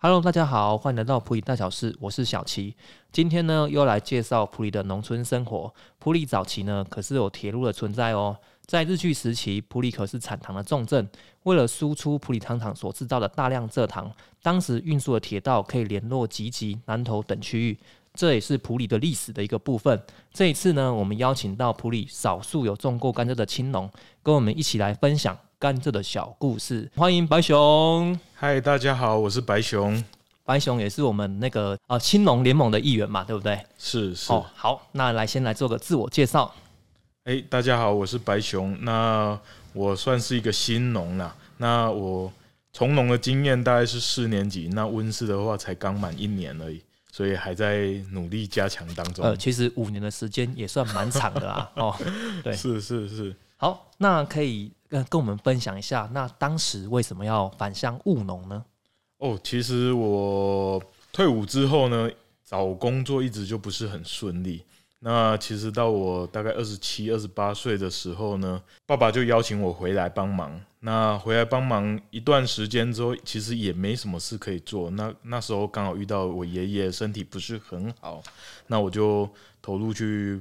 [0.00, 2.72] Hello，大家好，欢迎来到普里大小事，我是小齐。
[3.10, 5.74] 今天呢，又来介绍普里的农村生活。
[5.98, 8.38] 普里早期呢，可是有铁路的存在哦。
[8.64, 11.08] 在日据时期，普里可是产糖的重镇。
[11.42, 14.08] 为了输出普里糖厂所制造的大量蔗糖，
[14.40, 17.76] 当时运输的铁道可以联络吉吉、南投等区域，
[18.14, 20.00] 这也是普里的历史的一个部分。
[20.32, 23.90] 这一次呢，我们邀请到普里少数有种过甘蔗的青农，
[24.22, 25.36] 跟我们一起来分享。
[25.60, 28.16] 甘蔗的小故事，欢迎白熊。
[28.32, 30.04] 嗨，大家好，我是白熊。
[30.44, 33.60] 白熊也是我们那个啊青龙联盟的一员嘛，对不对？
[33.76, 34.32] 是是。
[34.32, 36.54] 哦，好，那来先来做个自我介绍。
[37.24, 38.78] 哎，大家好，我是白熊。
[38.84, 39.36] 那
[39.72, 41.34] 我算是一个新农啦。
[41.56, 42.32] 那我
[42.72, 46.80] 从农的经验大概是四年级，那温室的话才刚满一年而已，
[47.10, 49.24] 所以还在努力加强当中。
[49.24, 51.68] 呃，其实五年的时间也算蛮长的啊。
[51.74, 51.96] 哦，
[52.44, 53.34] 对， 是是是。
[53.56, 54.70] 好，那可以。
[54.88, 58.64] 跟跟我们分享一下，那当时为什么要返乡务农呢？
[59.18, 62.10] 哦，其实我退伍之后呢，
[62.44, 64.64] 找工作一直就不是很顺利。
[65.00, 70.60] 那其实到我大概二十七、二十八岁的时候呢，爸爸就邀请我回来帮忙。
[70.80, 74.90] 那回来帮忙一段时间之后，其实也没什么事可以做。
[74.90, 78.22] 那那时候刚好遇到我爷爷身体不是很好，
[78.68, 79.28] 那我就
[79.60, 80.40] 投入去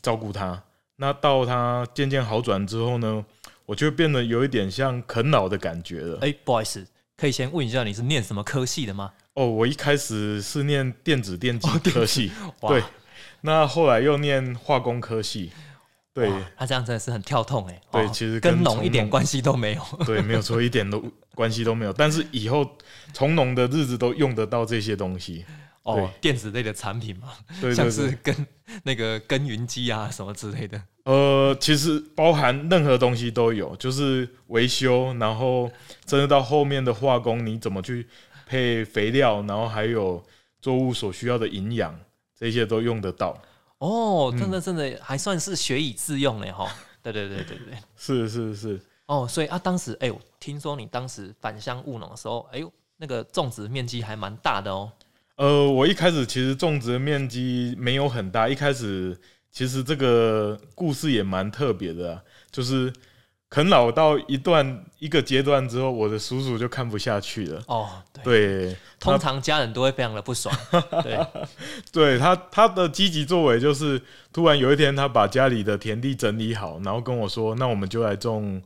[0.00, 0.62] 照顾他。
[0.96, 3.24] 那到他渐渐好转之后呢？
[3.68, 6.18] 我就变得有一点像啃老的感觉了。
[6.22, 6.86] 哎，不好意思，
[7.18, 9.12] 可以先问一下你是念什么科系的吗？
[9.34, 12.82] 哦，我一开始是念电子电机科系，对，
[13.42, 15.52] 那后来又念化工科系，
[16.14, 17.78] 对，他这样真的是很跳痛哎。
[17.92, 19.82] 对，其实跟农一点关系都没有。
[20.06, 21.92] 对，没有错，一点都关系都没有。
[21.92, 22.66] 但是以后
[23.12, 25.44] 从农的日子都用得到这些东西。
[25.82, 27.28] 哦，电子类的产品嘛，
[27.74, 28.34] 像是跟
[28.82, 30.82] 那个耕耘机啊什么之类的。
[31.08, 35.70] 呃，其实包含任何东西都有，就是维修，然后
[36.04, 38.06] 真的到后面的化工，你怎么去
[38.46, 40.22] 配肥料，然后还有
[40.60, 41.98] 作物所需要的营养，
[42.38, 43.40] 这些都用得到。
[43.78, 46.70] 哦，真的真的还算是学以致用嘞 哈。
[47.02, 48.78] 对对对对对，是是是。
[49.06, 54.92] 哦，所以啊，当时哎呦，听说你当时返乡务农的时候，哎呦，那个种植面积还蛮大的哦。
[55.36, 59.18] 呃，我一开始其实种植面积没有很大，一开始。
[59.58, 62.92] 其实这个故事也蛮特别的，就是
[63.50, 67.60] 啃老到一段一个阶段之后，我的叔叔就看不下去了。
[67.66, 67.88] 哦，
[68.22, 70.56] 对，通常家人都会非常的不爽。
[71.02, 71.18] 对，
[71.90, 74.00] 对他他的积极作为就是，
[74.32, 78.62] 突然有一天他把家里的田地整理好，然后跟我说：“那我们就来种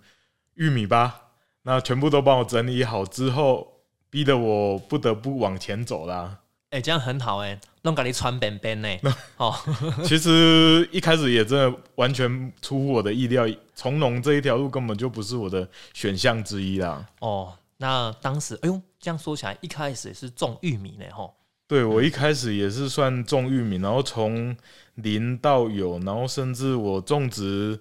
[0.57, 1.23] 玉米吧。”
[1.65, 3.67] 那全部都帮我整理好之后，
[4.11, 6.41] 逼得我不得不往前走啦。
[6.73, 8.89] 哎，这样很好哎，弄给你穿边边呢。
[9.37, 9.55] 哦，
[10.05, 17.07] 其实一开始也真的完全出乎我的意料，从农这一条路根本就不是我的选项之一啦。
[17.21, 21.35] 哦，那当时，哎呦，这样说起来，一开始也是种玉米呢，吼。
[21.69, 24.57] 对，我一开始也是算种玉米，然后从
[24.95, 27.79] 零到有，然后甚至我种植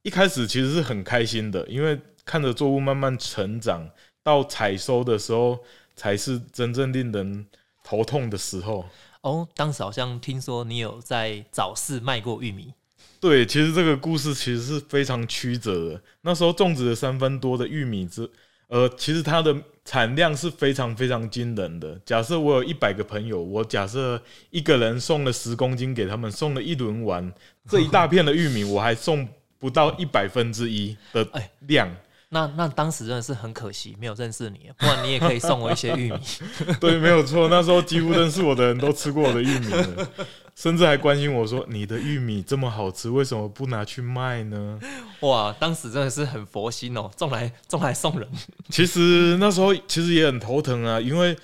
[0.00, 3.86] 一开始其实是很开心的，因为看着作物慢慢成长，
[4.22, 5.58] 到采收的时候
[5.94, 7.46] 才是真正令人。
[7.92, 8.82] 头痛的时候
[9.20, 12.72] 哦，当时好像听说你有在早市卖过玉米。
[13.20, 16.02] 对，其实这个故事其实是非常曲折的。
[16.22, 18.28] 那时候种植了三分多的玉米之，
[18.68, 19.54] 呃，其实它的
[19.84, 22.00] 产量是非常非常惊人的。
[22.06, 27.30] 假设我有一百个朋友，我假设一个人送了十公斤给他们，送了一轮完
[27.68, 29.28] 这一大片的玉米，我还送
[29.58, 31.28] 不到一百分之一的
[31.68, 31.94] 量。
[32.34, 36.18] 那那当时真的是很可惜，没有认识你，不然你也可以送我一些玉米。
[36.80, 40.08] 对，没有错，那时候几乎认识我的人都吃过我的玉米了，
[40.56, 44.80] 甚至还关心我说：“你的玉米这么好吃，为什么不拿去卖呢？”
[45.20, 48.26] 哇，当时真的是很佛心哦，种来种来送人。
[48.70, 51.36] 其实那时候其实也很头疼啊，因为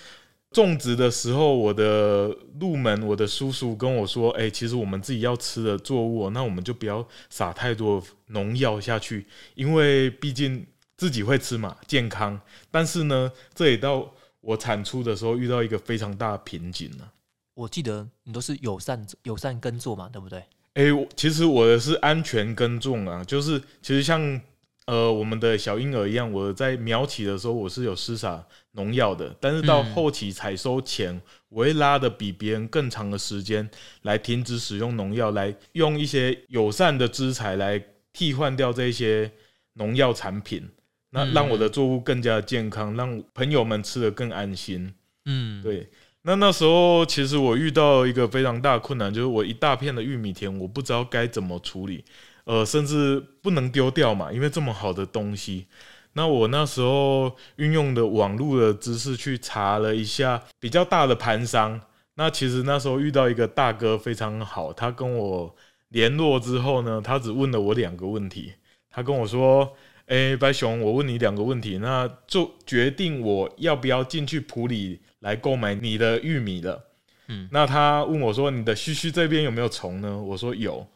[0.53, 10.67] 种植的时候，我的入门，我的叔叔跟我说：“哎，其实我们自己要吃的作物，那我们就不要撒太多农药下去，因为毕竟。”
[10.99, 12.39] 自己会吃嘛，健康。
[12.71, 17.13] 但是呢，这也到我产出的时候遇到一个非常大的瓶颈了。
[17.55, 20.45] 我记得你都是友善友善耕作嘛，对不对？
[20.75, 20.85] 哎，
[21.17, 24.41] 其实我的是安全耕种啊，就是其实像
[24.87, 33.69] 呃我们的小婴儿一样，我在苗起的时候我是有施洒农药的，但是到后期采收前，我会拉的比别人更长的时间
[34.03, 39.33] 来停止使用农药，来用一些友善的资材来替换掉这些
[39.73, 40.69] 农药产品。
[41.11, 44.95] 那让我的作物更加健康，让朋友们吃的更安心。
[45.25, 45.89] 嗯，对。
[46.23, 52.05] 那那时候其实我遇到一个非常大的困难，就是我一大片的玉米田，我不知道该怎么处理，
[52.45, 55.67] 呃，甚至不能丢掉嘛，因为这么好的东西。
[56.13, 61.81] 那我那时候运用的网络的知识去查了一下比较大的盘商。
[62.17, 65.55] 那其实那时候遇到一个大哥非常好，他跟我
[65.91, 68.53] 联络之后呢，他只问了我两个问题。
[68.91, 69.77] 他跟我说
[70.09, 76.85] ：“哎，白熊，我问你两个问题，那就决定我要不要进去普里来购买你的玉米了。”
[77.29, 80.87] 嗯，那他问我说：“你的须须这边有没有虫呢？”我说：“有。”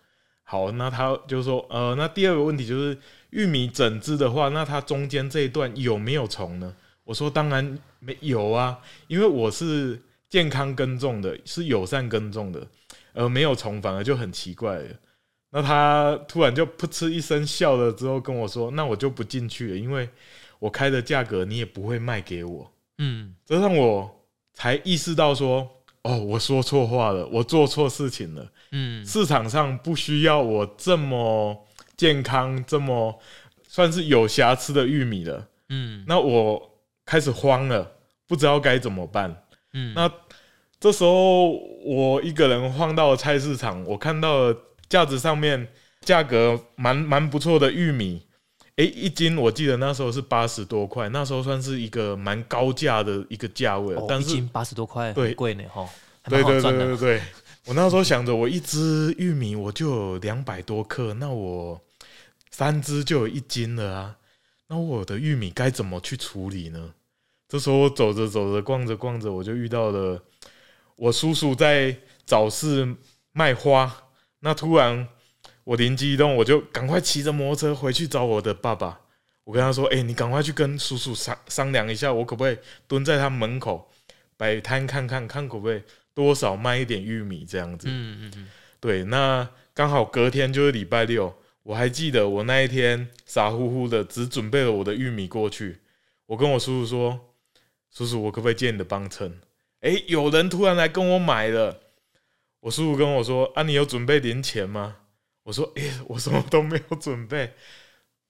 [0.44, 2.96] 好，那他就说：“呃，那第二个问题就是
[3.30, 6.74] 玉米整只的话，那它中间这一段有没有虫呢？”
[7.04, 12.66] 我说：“当然没有啊，因为我是。”健康耕种的是友善耕种的，
[13.12, 14.88] 而没有虫反而就很奇怪了。
[15.54, 20.08] 那他突然就噗嗤一声笑了之后跟我说：“那我就不进去了，因为
[20.58, 24.10] 我开的价格你也不会卖给我。”嗯，这让我
[24.54, 25.68] 才意识到说
[26.04, 31.66] ：“哦，我说错话了，我做错事情了。”嗯，市场上不需要我这么
[31.98, 33.20] 健康、这么
[33.68, 35.48] 算是有瑕疵的玉米了。
[35.68, 36.70] 嗯，那我
[37.04, 37.92] 开始慌了，
[38.26, 39.44] 不知道该怎么办。
[39.74, 40.10] 嗯，那
[40.80, 41.50] 这时候
[41.84, 44.56] 我一个人晃到了菜市场，我看到了
[44.92, 45.66] 架子上面
[46.02, 48.26] 价格蛮蛮不错的玉米，
[48.76, 54.04] 诶，一斤我记得那时候是八十多块，那时候算是一个蛮高价的一个价位了。
[54.06, 55.88] 但是一斤八十多块，对，贵呢哈。
[56.24, 57.22] 对对对对对，
[57.64, 61.80] 我那时候想着，我一只玉米我就有两百多克，那我
[62.50, 64.16] 三只就有一斤了啊，
[64.68, 66.92] 那我的玉米该怎么去处理呢？
[67.48, 70.22] 这时候我走着走着逛着逛着，我就遇到了
[70.96, 71.96] 我叔叔在
[72.26, 72.94] 早市
[73.32, 74.01] 卖花。
[74.44, 75.08] 那突然
[75.64, 79.00] 我灵机一动，我就赶快骑着摩托车回去找我的爸爸。
[79.44, 83.90] 我跟他说：“哎，你赶快去跟叔叔商商量一下，我可不可以蹲在他门口
[84.36, 85.82] 摆摊看看，看可不可以
[86.14, 88.48] 多少卖一点玉米这样子。”嗯嗯嗯。
[88.78, 95.78] 对，那刚好隔天就是礼拜六，我还记得我那一天傻乎乎的只准备了我的玉米过去。
[96.26, 97.20] 我跟我叔叔说。
[97.94, 99.38] 叔叔，我可不可以借你的帮衬？
[99.80, 101.78] 哎，有人突然来跟我买了。
[102.62, 104.96] 我叔叔跟我说：“啊，你有准备零钱吗？”
[105.44, 107.52] 我说：“哎，我什么都没有准备。”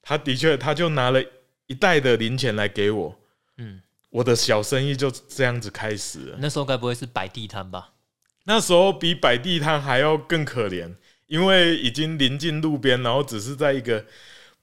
[0.03, 1.23] 他的确，他就拿了
[1.67, 3.19] 一袋的零钱来给我。
[3.59, 6.39] 嗯，我的小生意就这样子开始了。
[6.41, 7.93] 那时候该不会是摆地摊吧？
[8.45, 10.95] 那时候比摆地摊还要更可怜，
[11.27, 14.05] 因为已经临近路边，然后只是在一个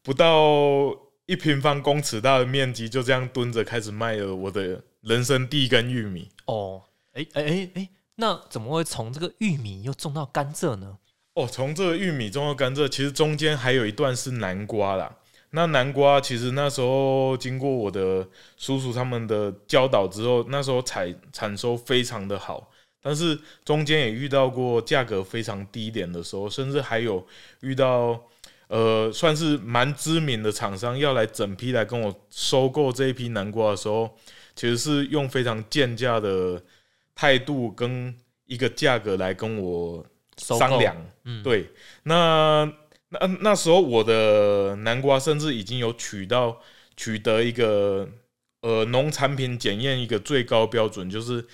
[0.01, 4.83] 不到一平方公尺大的面积，就这样蹲着开始卖了我的。
[5.01, 6.83] 人生第一根玉米哦，
[7.13, 7.89] 哎哎哎哎，
[8.21, 10.98] 那怎么会从这个玉米又种到甘蔗呢？
[11.36, 15.10] 哦，从这个玉米种到甘蔗，其实中间还有一段是南瓜啦。
[15.51, 18.27] 那南瓜其实那时候经过我的
[18.57, 22.69] 叔叔他们的教导之后，那时候采产收非常的好，
[23.01, 27.25] 但是中间也遇到过价格非常低点的时候，甚至还有
[27.62, 28.22] 遇到
[28.68, 34.10] 呃算是蛮知名的厂商要来整批来跟我收购这一批南瓜的时候。
[34.56, 36.62] 其实是用非常贱价的
[37.19, 40.06] 态度跟一个价格来跟我
[40.38, 40.95] 商量，
[41.25, 41.69] 嗯，对，
[42.04, 42.71] 那
[43.10, 46.62] 那那时候我的南瓜甚至已经有取到
[46.95, 48.07] 取得一个
[48.62, 51.45] 呃农产品检验一个最高标准，就是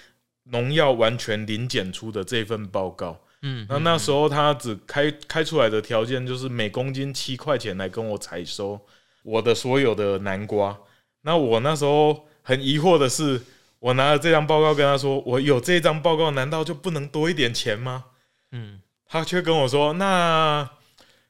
[0.44, 8.80] 农药完全零检出的这份报告，嗯，那那时候他只开开出来的条件就是每公斤七块钱来跟我采收
[9.24, 10.78] 我的所有的南瓜，
[11.24, 12.28] 那我那时候。
[12.48, 13.42] 很疑惑的是，
[13.86, 18.06] 我拿了这张报告跟他说：“我有这张报告，难道就不能多一点钱吗？”
[18.52, 20.68] 嗯，他却跟我说：“那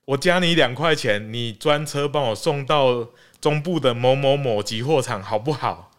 [0.06, 3.10] 我加你两块钱，你专车帮我送到
[3.42, 5.92] 中部的某某某集货场，好不好？”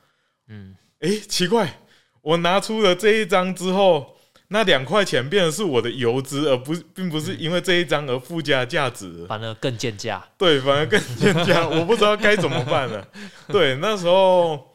[0.48, 1.80] 嗯，诶，奇怪，
[2.22, 4.16] 我拿出了这一张之后，
[4.48, 10.26] 那两块钱变成是我的油资，而不并不是因为这一张而附加价值，反而更贱价。
[10.38, 13.06] 对，反而更贱价，我不知道该怎么办了。
[13.48, 14.74] 对，那时候。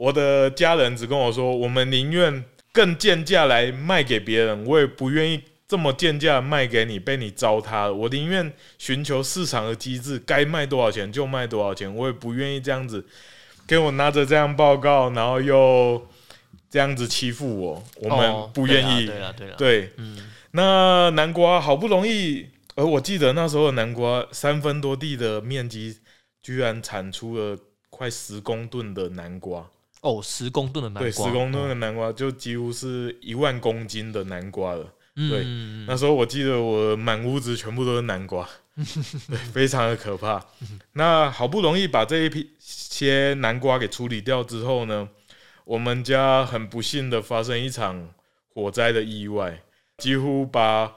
[0.00, 2.42] 我的家人只跟我说，我们宁愿
[2.72, 7.92] 更贱价来卖给别人，我也不愿意这么贱价卖给你，被你糟蹋了。
[7.92, 13.04] 我宁愿寻求市场的机制，该卖多少钱就卖多少钱，我也不愿意这样子
[13.66, 16.08] 给我拿着这样报告，然后又
[16.70, 17.84] 这样子欺负我。
[17.96, 19.04] 我们不愿意。
[19.04, 20.30] 对了，对了，对，嗯。
[20.52, 25.98] 那南瓜好不容易，而我记得那时候的南瓜三分多地的面积，
[26.42, 27.58] 居然产出了
[27.90, 29.68] 快十公吨的南瓜。
[30.02, 34.86] 哦，十公吨的南瓜，对，十公吨的南瓜就几乎是一万公斤的南瓜了。
[35.14, 35.44] 对，
[35.86, 40.42] 那时候我记得我满屋子全部都是南瓜， 对，非常的可怕。
[40.92, 45.06] 那好不容易把这一批些南瓜给处理掉之后呢，
[45.64, 48.08] 我们家很不幸的发生一场
[48.54, 49.62] 火灾的意外，
[49.98, 50.94] 几乎把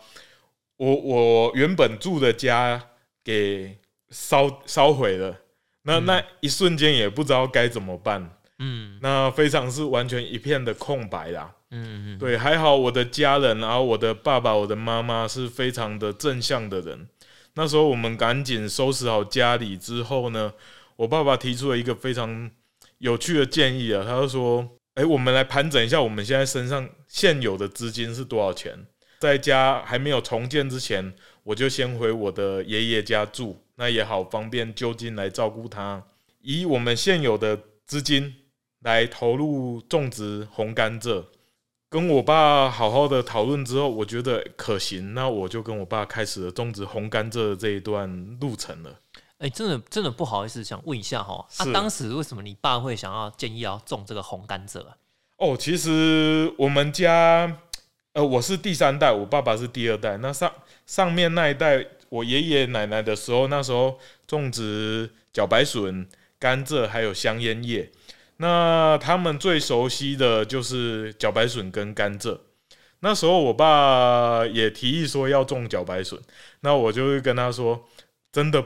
[0.78, 2.82] 我我原本住的家
[3.24, 3.78] 给
[4.10, 5.38] 烧烧毁了。
[5.82, 11.54] 那那一瞬间也不知道该怎么办，嗯，那非常是完全一片的空白啦。
[11.72, 17.08] 嗯嗯，对，还好我的家人，然后我的爸爸、我的妈妈是非常的正向的人。
[17.56, 20.54] 那时候我们赶紧收拾好家里之后呢，
[20.96, 22.50] 我爸爸提出了一个非常
[23.00, 28.86] 有趣的建议啊，他就说：“哎，我们来盘整一下我们现在身上现有的资金是多少钱，
[29.20, 36.04] 在家还没有重建之前，我就先回我的爷爷家住，那也好方便就近来照顾他。
[36.42, 38.36] 以我们现有的资金
[38.84, 41.26] 来投入种植红甘蔗。”
[41.90, 49.00] 跟我爸好好的讨论之后，我觉得可行，那我就跟我爸开始了种植红甘蔗这一段路程了。
[49.38, 54.98] 哎，真的真的不好意思，想问一下哈，啊，当时为什么你爸会想要建议要种这个红甘蔗啊？
[55.38, 57.60] 哦，其实我们家，
[58.14, 60.18] 呃，我是第三代，我爸爸是第二代。
[60.18, 60.52] 那上
[60.88, 66.10] 上面那一代，我爷爷奶奶的时候，那时候种植茭白笋、
[66.40, 67.92] 甘蔗还有香烟叶。
[68.38, 72.38] 那他们最熟悉的就是茭白笋跟甘蔗。
[73.00, 76.20] 那时候我爸也提议说要种茭白笋，
[76.62, 77.86] 那我就会跟他说，
[78.32, 78.64] 真的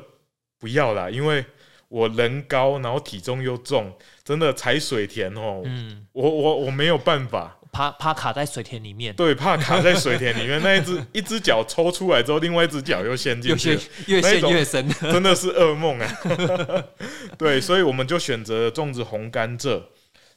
[0.60, 1.44] 不要啦，因为
[1.90, 3.92] 我人高，然后体重又重，
[4.24, 7.57] 真的踩水田哦，嗯，我我我没有办法。
[7.78, 10.60] 怕怕卡在水田里面，对，怕卡在水田里面。
[10.64, 16.18] 那一只 一只脚抽出来之后，另外一只脚又陷进去，越陷越深，真的是噩梦啊！
[17.38, 19.80] 对，所以我们就选择种植红甘蔗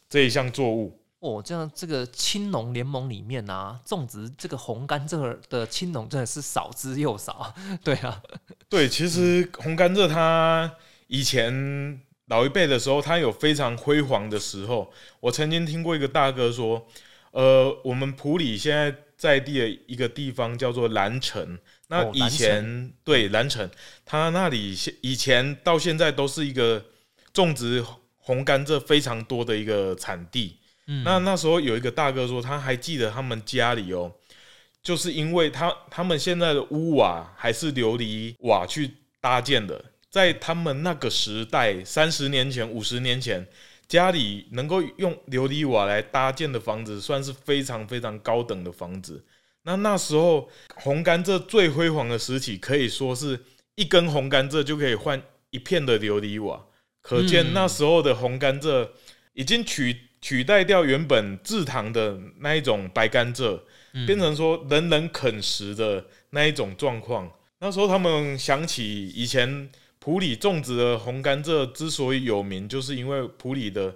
[0.06, 1.00] 这一项作物。
[1.20, 7.54] 哦，这样这个青农联盟里面啊，种植这个红甘蔗的青农真的是少之又少。
[7.82, 8.20] 对啊，
[8.68, 10.70] 对，其实红甘蔗它
[11.06, 14.92] 以前老一辈的时候，它有非常辉煌的时候。
[15.20, 16.87] 我曾经听过一个大哥说。
[17.32, 21.58] 呃，我们普里现在在地的一个地方叫做蓝城，
[21.88, 23.70] 那以前对蓝城，
[24.04, 26.84] 它那里现以前到现在都是一个
[27.32, 27.84] 种植
[28.16, 30.56] 红甘蔗非常多的一个产地。
[30.87, 34.12] 嗯，那那时候有一个大哥说，他还记得他们家里哦，
[34.82, 43.46] 就是因为他他们现在的屋瓦还是琉璃瓦去搭建的，在他们那个时代，三十年前、五十年前。
[43.90, 49.25] 家里能够用琉璃瓦来搭建的房子，算是非常非常高等的房子。
[49.64, 53.40] 那那时候红甘蔗最辉煌的时期，可以说是
[53.75, 55.20] 一根红甘蔗就可以换
[55.50, 56.64] 一片的琉璃瓦，
[57.02, 58.88] 可见那时候的红甘蔗
[59.32, 63.61] 已经取取代掉原本制糖的那一种白甘蔗，
[64.06, 67.28] 变成说人人啃食的那一种状况。
[67.59, 69.68] 那时候他们想起以前。
[70.00, 73.95] 普里种植的红甘蔗之所以有名，就是因为普里的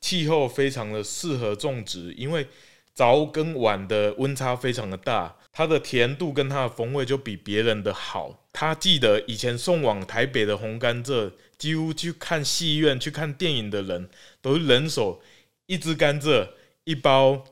[0.00, 2.46] 气候非常的适合种植，因为
[2.94, 8.36] 早跟晚的温差非常的大，它的甜度跟它的风味就比别人的好。
[8.52, 14.08] 他记得以前送往台北的红甘蔗，几乎去看戏院、去看电影的人
[14.40, 15.20] 都是人手
[15.66, 16.48] 一支甘蔗、
[16.84, 17.44] 一包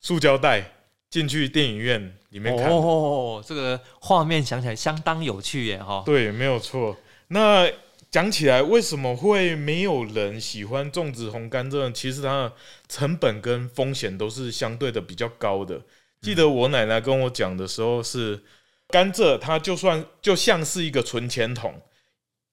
[0.00, 0.72] 塑胶袋
[1.10, 2.70] 进去电影院里面看。
[2.70, 5.82] 哦，这个画面想起来相当有趣耶！
[5.82, 6.96] 哈，对，没有错。
[7.32, 7.70] 那
[8.10, 11.92] 讲起来，为什么会没有人喜欢种植红甘蔗？
[11.92, 12.52] 其实它的
[12.88, 15.80] 成本跟风险都是相对的比较高的。
[16.20, 18.42] 记得我奶奶跟我讲的时候，是
[18.88, 21.80] 甘蔗它就算就像是一个存钱筒，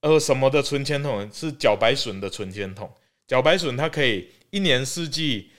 [0.02, 2.94] 呃，什么的存钱筒是茭白笋的存钱筒。
[3.28, 5.50] 茭白笋它可以一年四季，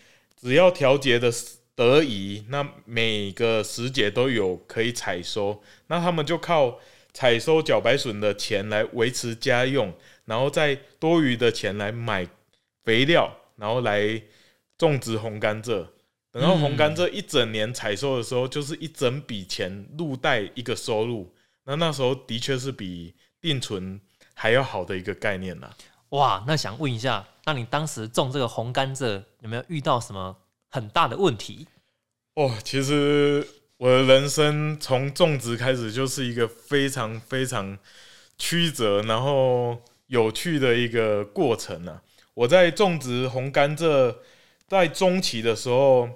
[0.40, 1.28] 只要调节的
[1.74, 5.60] 得宜，那每个时节都有可以采收。
[5.88, 6.78] 那他们就靠。
[7.12, 9.92] 采收茭白笋的钱来维持家用，
[10.24, 12.28] 然后再多余的钱来买
[12.84, 14.22] 肥料，然后来
[14.76, 15.86] 种植红甘蔗。
[16.30, 21.34] 等到红甘蔗一整年采收的时候，就是一整笔钱入袋一个收入。
[21.64, 24.00] 那那时候的确是比定存
[24.34, 25.68] 还要好的一个概念呢。
[26.10, 30.36] 哇，那想问一下，那你当时种这个红甘蔗有没有遇到什么
[30.68, 31.66] 很大的问题？
[32.34, 33.46] 哦，其实。
[33.78, 37.78] 我的人生从种植开始就是一个非常非常
[38.36, 42.00] 曲折，然后有趣的一个过程呢。
[42.34, 44.16] 我在种植红甘蔗
[44.66, 46.08] 在中期的时候，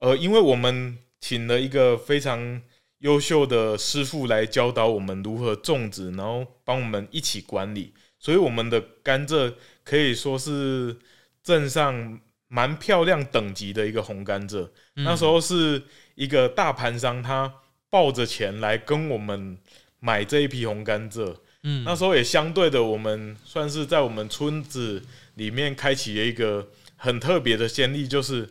[0.00, 2.60] 呃，因为我们请了一个非常
[2.98, 10.96] 优秀的师傅来教导我们如何种植，然后帮我们一起管理，所以我们的甘蔗可以说是
[11.44, 14.68] 镇上蛮漂亮等级的一个红甘蔗。
[14.94, 15.84] 那时候是。
[16.16, 17.54] 一个大盘商，他
[17.88, 19.56] 抱着钱来跟我们
[20.00, 21.36] 买这一批红甘蔗。
[21.62, 25.02] 嗯，那时候也相对的，我们算是在我们村子
[25.34, 28.48] 里面开启了一个很特别的先例，就是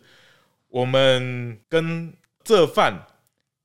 [0.69, 3.07] 我们跟蔗贩，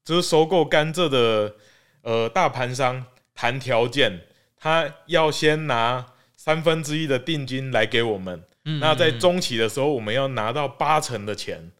[0.04, 1.54] 就是收购甘蔗的
[2.02, 3.04] 呃大盘商
[3.34, 4.20] 谈条件，
[4.56, 8.42] 他要先拿三分之一的定金来给我们。
[8.64, 11.72] 嗯那在中期的时候，我们要拿到八成的钱，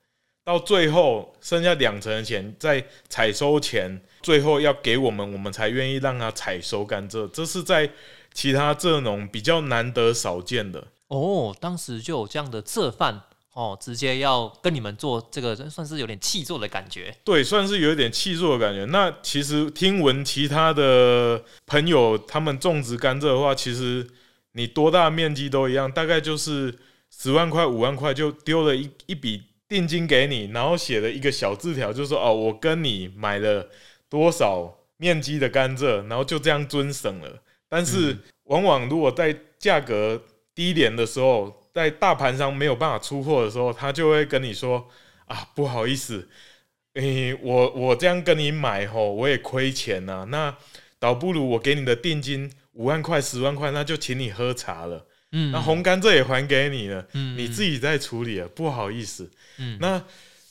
[0.45, 7.29] 到最后剩下两成的钱，在采收前，最后要给我们，我们才愿意让他采收甘蔗。
[7.29, 7.91] 这是在
[8.33, 10.89] 其他蔗农比较难得少见的。
[11.09, 13.21] 哦，当时就有这样的蔗贩
[13.53, 17.15] 哦，直接要跟你们做这个，算是有点气作的感觉。
[17.25, 18.85] 对，算是有一点气作的感觉。
[18.87, 24.09] 那其实听闻其他的朋友他们种植甘蔗的话，其实
[24.53, 26.73] 你多大面积都一样，大概就是
[27.11, 33.71] 十万块、五万块就丢了一一笔定金给你，然后写了一个小字条，就说哦，我跟你买了
[34.09, 37.41] 多少面积的甘蔗，然后就这样遵省了。
[37.69, 40.21] 但是往往如果在价格
[40.57, 44.89] 低廉的时候，在大盘上没有办法出货的时候，他就会跟你说
[45.27, 46.29] 啊，不好意思，
[46.95, 50.57] 诶、我我这样跟你买吼，我也亏钱呐、那
[50.99, 55.07] 倒不如我给你的定金五万块、十万块，那就请你喝茶了。
[55.33, 59.31] 嗯，那红甘蔗也还给你了，嗯，你自己在处理了，不好意思。
[59.59, 60.03] 嗯，那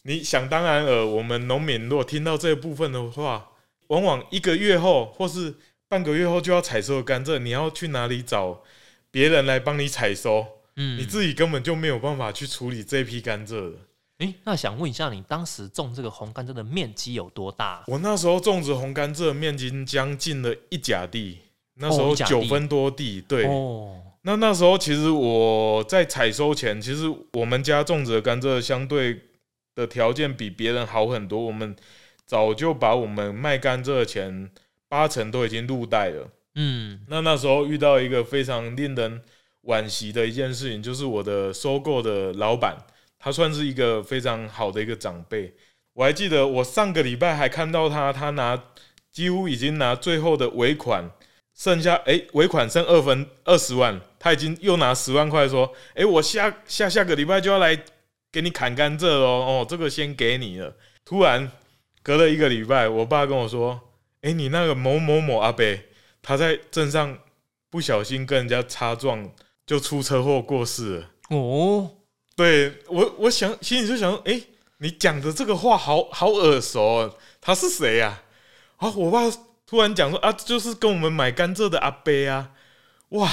[0.03, 3.49] 你想当然尔，我们农民如果听到这部分的话，
[3.87, 5.53] 往往一个月后或是
[5.87, 8.61] 半个月后就要采收的甘蔗，你要去哪里找
[9.11, 10.45] 别人来帮你采收？
[10.75, 13.77] 嗯你自己根本就没有办法去处理这批甘蔗的。
[14.19, 17.83] 诶，那想问一下，你当时种这个红甘蔗的面积有多大？
[17.87, 21.39] 我那时候种植红甘蔗面积将近了一甲地，
[21.75, 23.19] 那时候九分多地。
[23.21, 29.21] 对，哦，那那时候其实我在采收前，其实我们家种植的甘蔗相对
[29.75, 31.39] 的条件比别人好很多。
[31.39, 31.75] 我们
[32.25, 34.49] 早就把我们卖甘蔗的钱
[34.87, 36.29] 八成都已经入袋了。
[36.55, 39.21] 嗯那那时候遇到一个非常令人
[39.63, 42.77] 惋惜的一件事情，就是我的收购的老板，
[43.17, 45.53] 他算是一个非常好的一个长辈。
[45.93, 48.61] 我还记得我上个礼拜还看到他，他拿
[49.11, 51.09] 几乎已经拿最后的尾款，
[51.59, 57.77] 剩下诶尾款剩二分二十万，他已经又拿十万块说，诶，我下下下个礼拜就要来
[58.31, 60.73] 给你砍甘蔗喽，哦，这个先给你了。
[61.03, 61.51] 突然
[62.01, 63.77] 隔了一个礼拜，我爸跟我说，
[64.21, 65.65] 诶，你那个某某某阿伯。
[66.21, 67.17] 他在镇上
[67.69, 69.29] 不小心跟人家擦撞，
[69.65, 71.09] 就出车祸过世了。
[71.29, 71.89] 哦，
[72.35, 74.41] 对我，我想心里就想，哎、
[74.77, 78.21] 你讲的这个话好好耳熟、哦，他是谁呀、
[78.77, 78.87] 啊？
[78.87, 79.29] 啊，我爸
[79.69, 82.49] 突然讲说啊，就是跟我们买甘蔗的阿伯啊，
[83.09, 83.29] 哇，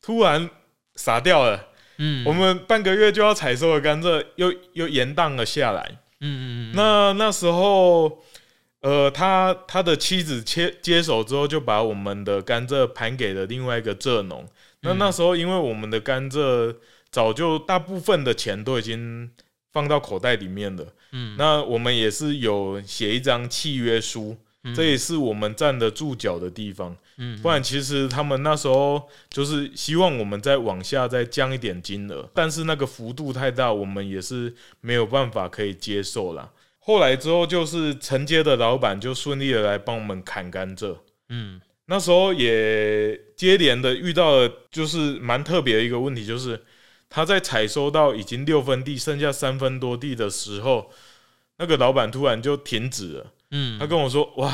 [0.00, 0.48] 突然
[0.94, 1.66] 傻掉了。
[1.98, 6.00] 嗯，我们半个月就要采收的甘蔗又又延宕了下来。
[6.20, 8.24] 嗯嗯嗯，那那时候，
[8.80, 14.48] 呃，他他的妻子接接手之后，就把我们的甘蔗盘给了另外一个蔗农。
[14.80, 16.74] 那嗯那时候，因为我们的甘蔗
[17.10, 19.30] 早就大部分的钱都已经
[19.70, 26.96] 放到口袋里面了，嗯，那我们也是有写一张契约书，嗯这也是我们站得住脚的地方。
[27.16, 36.50] 嗯，不然，其实他们那时候就是希望我们再往下再降一点金额，但是那个幅度太大，我们也是没有办法可以接受啦。
[36.78, 40.96] 后来之后，就是承接的老板就顺利的来帮我们砍甘蔗。
[41.28, 46.62] 嗯那时候也接连的遇到了，就是蛮特别的一个问题，就是
[47.08, 50.90] 他在采收到已经六分地，剩下三分多地的时候，
[51.56, 53.32] 那个老板突然就停止了。
[53.50, 54.52] 嗯，他跟我说：“哇，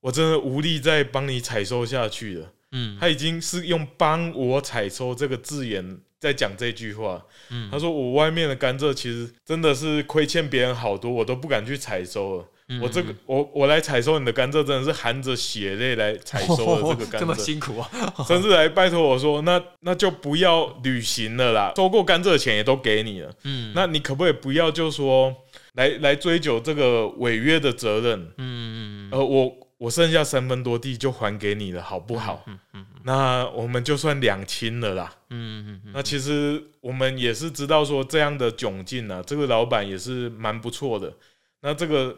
[0.00, 2.96] 我真的无力再帮你采收下去了。”嗯。
[3.00, 7.22] 他已经是用“帮我采收”这个字眼在讲这句话。
[7.50, 7.70] 嗯。
[7.70, 12.44] 他说：“我外面的甘蔗其实真的是亏欠别人好多，我都不敢去采收了。
[12.66, 17.90] 嗯我这个，我我来采收你的甘蔗，真的是含着血泪来采收的这个甘 这么蔗，辛苦啊，
[18.26, 25.36] 甚至来拜托我说，那那就不要旅行了啦，收购甘蔗的钱也都给你了，嗯，那你可不可以不要就说
[25.74, 28.20] 来来追究这个违约的责任？
[28.38, 32.42] 嗯嗯呃，我我剩下三分多地就还给你了，好不好？
[32.46, 35.14] 嗯嗯那我们就算两清了啦。
[35.30, 41.14] 嗯嗯嗯那其实我们也是知道说这样的窘境啊，这个老板也是蛮不错的。
[41.60, 42.16] 那这个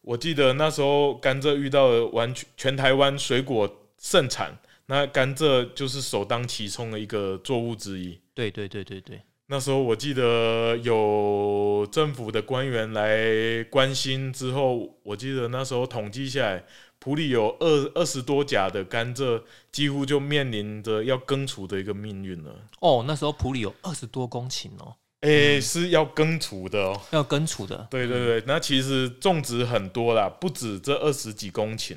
[0.00, 3.68] 我记得那时候甘蔗遇到了完全全台湾水果
[3.98, 8.18] 盛产，那甘蔗就是首当其冲的一个作物之一。
[8.32, 16.62] 对对对对对，那时候我记得有政府的官员来关心之后，我记得那时候统计下来，
[16.98, 22.54] 普里有二二十多甲的甘蔗，几乎就面临着要根除的一个命运了。
[22.80, 27.00] 哦，那时候普里有二十多公顷哦，诶、是要根除的哦。
[27.12, 31.96] 要根除的，对对对，那其实种植很多啦，不止这二十几公顷。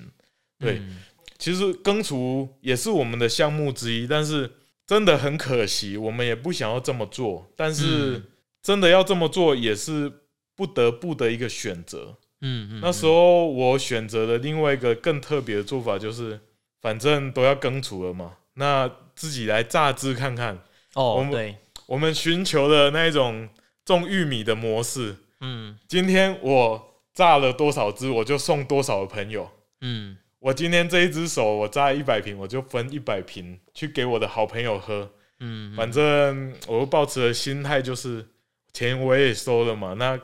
[0.57, 0.99] 对嗯
[1.37, 4.49] 其实根除也是我们的项目之一，但是
[4.91, 8.23] 真的很可惜，我们也不想要这么做，但是嗯
[8.61, 10.11] 真的要这么做也是
[10.53, 12.17] 不得不的一个选择。
[12.41, 16.37] 嗯嗯，那时候我选择的另外一个更特别的做法，就是
[16.81, 20.61] 反正都要根除了嘛，那自己来榨汁看看。
[20.95, 23.47] 我哦，们对，我们寻求的那一种
[23.85, 29.49] 种玉米的模式，嗯今天我榨了多少汁，我就送多少的朋友。
[29.79, 35.07] 嗯我今天这一只手我榨一百瓶，我就分一百瓶去给我的好朋友喝。
[35.39, 38.25] 嗯，反正我抱持的心态就是，
[38.73, 40.19] 钱我也收了嘛，那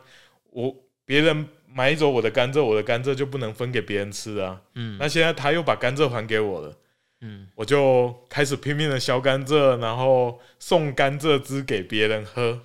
[0.50, 0.76] 我
[1.06, 4.60] 别人买走我的甘蔗，我的甘蔗就不能分给别人吃啊。
[4.74, 6.76] 嗯那现在他又把甘蔗还给我了，
[7.22, 12.64] 嗯我就开始拼命的削甘蔗，然后送甘蔗汁给别人喝。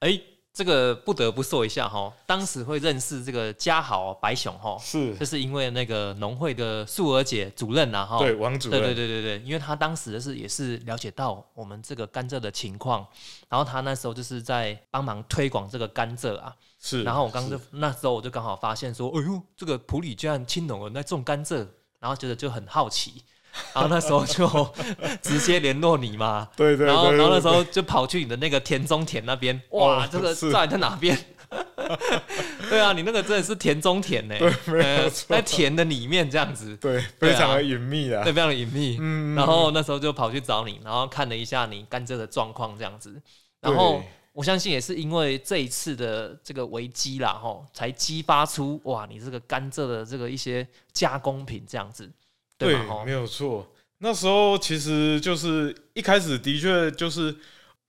[0.00, 0.18] 哎，
[0.54, 5.12] 这个不得不说一下哈，当时会认识这个嘉豪白熊哈，是。
[5.16, 13.04] 这，是因为那个农会的素娥姐主任呐哈，对，王主对任，对对对对，因为他当时是也是了解到我们这个甘蔗的情况，
[13.48, 17.02] 然后他那时候就是在帮忙推广这个甘蔗啊，是。
[17.02, 17.50] 然后我刚是。
[17.50, 21.66] 就那时候我就刚好发现说，哎呦，这个普里居然青农人在种甘蔗，
[21.98, 23.24] 然后觉得就很好奇，
[23.74, 24.74] 然后那时候就
[25.22, 31.16] 直接联络你嘛， 对对对，然后然后那时，候就跑去你的那个田中田那边，哇，哦这个是在在哪边？
[32.68, 35.26] 对啊，你那个真的是田中田呢，对没有呃错。
[35.28, 37.32] 在田的里面这样子，对，对啊。
[37.32, 38.24] 非常的隐秘啊。
[38.24, 38.32] 对，。
[38.32, 38.96] 非常的隐秘。
[39.00, 43.14] 嗯，然后那时候就跑去找你，然后看了一下你甘蔗的状况这样子，
[43.60, 52.10] 然后对我相信也是因为这一次的这个危机啦，吼，才激发出哇，你这个甘蔗的这个一些加工品这样子，
[52.58, 53.72] 对没，有错。
[53.98, 57.34] 那时候其实就是一开始的确就是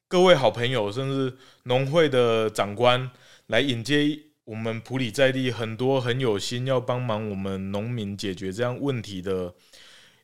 [0.07, 3.09] 各位好朋友，甚至农会的长官
[3.47, 9.53] 来引接我们普里在地很多很有心要帮忙我们农民解决这样问题的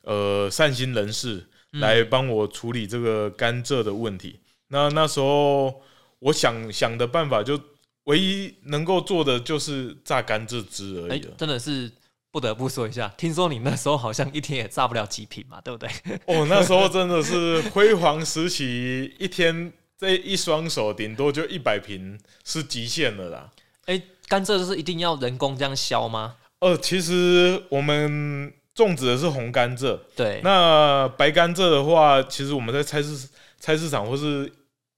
[0.02, 4.38] 呃善心人士，嗯来帮我处理这个甘蔗的问题。
[4.68, 5.82] 那那时候
[6.20, 7.60] 我想想的办法，就
[8.04, 11.34] 唯一能够做的就是榨甘蔗汁而哎、已了。
[11.36, 11.90] 真的是
[12.32, 15.88] 不得不说一下，听说你那时候好像一天也榨不了几瓶嘛，对不对？
[16.24, 23.50] 哦，那时候真的是辉煌时期，一天这一双手顶多就一百瓶是极限了啦。
[23.84, 26.36] 哎、甘蔗就是一定要人工这样削吗？
[26.60, 33.28] 呃，其实我们种植的是红甘蔗，对，那白甘蔗的话，其实我们在菜市
[33.60, 34.50] 菜市场或是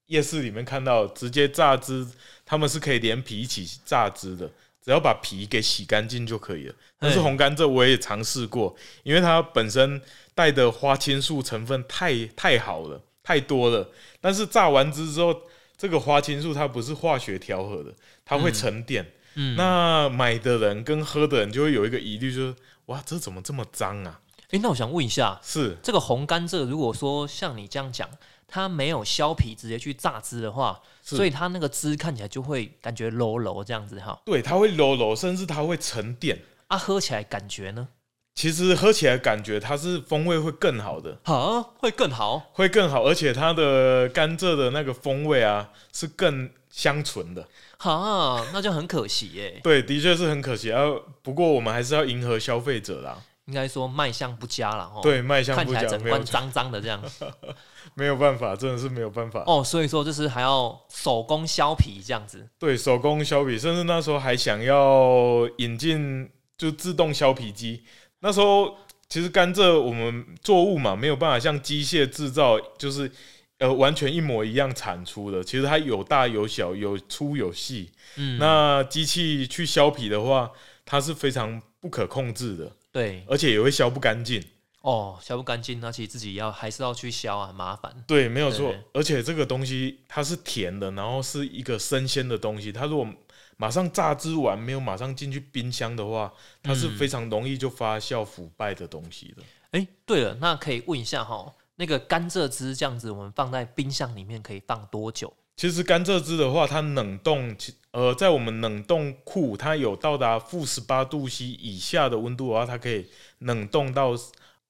[0.07, 2.07] 夜市里面看到，直接榨汁，
[2.47, 4.49] 他们是可以连皮一起榨汁的，
[4.85, 6.75] 只要把皮给洗干净就可以了。
[6.99, 10.01] 但是嘿红甘蔗我也尝试过，因为它本身
[10.35, 13.91] 带的花青素成分太太好了，太多了。
[14.21, 15.35] 但是榨完汁之后，
[15.79, 17.95] 这个花青素它不是化学调和的，
[18.25, 19.11] 它会嗯沉淀。
[19.37, 22.55] 嗯，那买的人跟喝的人就会有一个疑虑，就是
[22.87, 24.21] 哇，这怎么这么脏啊？
[24.51, 28.09] 哎、那我想问一下，是这个红甘蔗，如果说像你这样讲，
[28.47, 34.21] 它没有削皮直接去榨汁的话，所以它那个汁看起来就会感觉柔柔这样子哈。
[34.25, 36.39] 对，它会柔柔，甚至它会沉淀。
[36.69, 37.89] 啊，喝起来感觉呢？
[38.35, 47.47] 其实喝起来感觉它是风味会更好的，啊，会更好会更好，而且它的甘蔗的那个风味啊是更香醇的。
[47.79, 49.61] 哈，那就很可惜耶。
[49.63, 50.83] 对，的确是很可惜啊。
[51.23, 53.23] 不过我们还是要迎合消费者啦。
[53.47, 57.03] 应该说卖相不佳了哈。，对，卖相不佳，看起来整罐脏脏的这样。
[57.95, 59.45] 没有办法，真的是没有办法。
[59.47, 62.49] 哦，所以说就是还要手工削皮这样子。
[62.59, 67.85] 对，手工削皮，甚至那时候还想要引进就自动削皮机。
[68.21, 68.75] 那时候
[69.09, 73.11] 其实甘蔗我们作物嘛，没有办法像机械制造，就是
[73.59, 75.45] 呃完全一模一样产出的。
[75.45, 77.93] 其实它有大有小，有粗有细。
[78.17, 80.51] 嗯，那机器去削皮的话，
[80.87, 84.41] 它是非常不可控制的，对而且也会削不干净。
[84.83, 87.93] 哦，削不干净，那其实自己要还是要去削啊，很麻烦。
[88.07, 88.73] 对，没有错。
[88.93, 92.71] 而且这个东西它是甜的，然后是一个生鲜的东西。
[92.71, 93.09] 它如果
[93.57, 99.43] 马上榨汁完，没有马上进去冰箱的话，它是嗯非常容易就发酵腐败的东西的。
[99.73, 105.35] 哎、对了，那可以问一下哈，那个甘蔗汁这样子，我们放在冰箱里面可以放多久？
[105.57, 113.07] 其实甘蔗汁的话，它冷冻，其呃，在我们冷冻库，它有到达负十八度 C 以下的温度的话，它可以
[113.39, 114.11] 冷冻到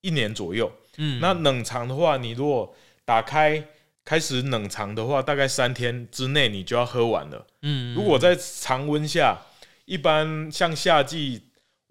[0.02, 0.70] 一年左右。
[0.98, 3.66] 嗯，那冷藏的话，你如果打开
[4.04, 7.46] 开始冷藏的话，大概三天之内你就要喝完了。
[7.62, 9.40] 嗯，如果在常温下，
[9.86, 11.40] 一般像夏季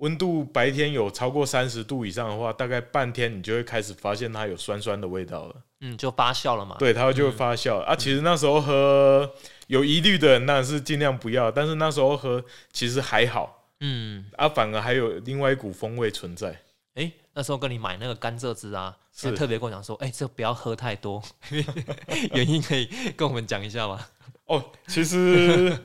[0.03, 5.55] 温度白天有超过三十度以上的话，大概半天你就会开始发现它有酸酸的味道了。
[5.79, 6.75] 嗯就发酵了嘛。
[6.77, 7.95] 对，它就会发酵、啊。
[7.95, 9.33] 其实那时候喝
[9.67, 16.59] 有疑虑的人当然是尽量不要，但是那时候喝其实还好嗯，啊，反而还有另外一股风味存在。
[16.95, 21.23] 哎、那时候跟你买那个甘蔗汁啊，是特别跟我讲说，哎、这不要喝太多，
[22.35, 24.05] 原因可以跟我们讲一下吗？
[24.47, 25.77] 哦，其实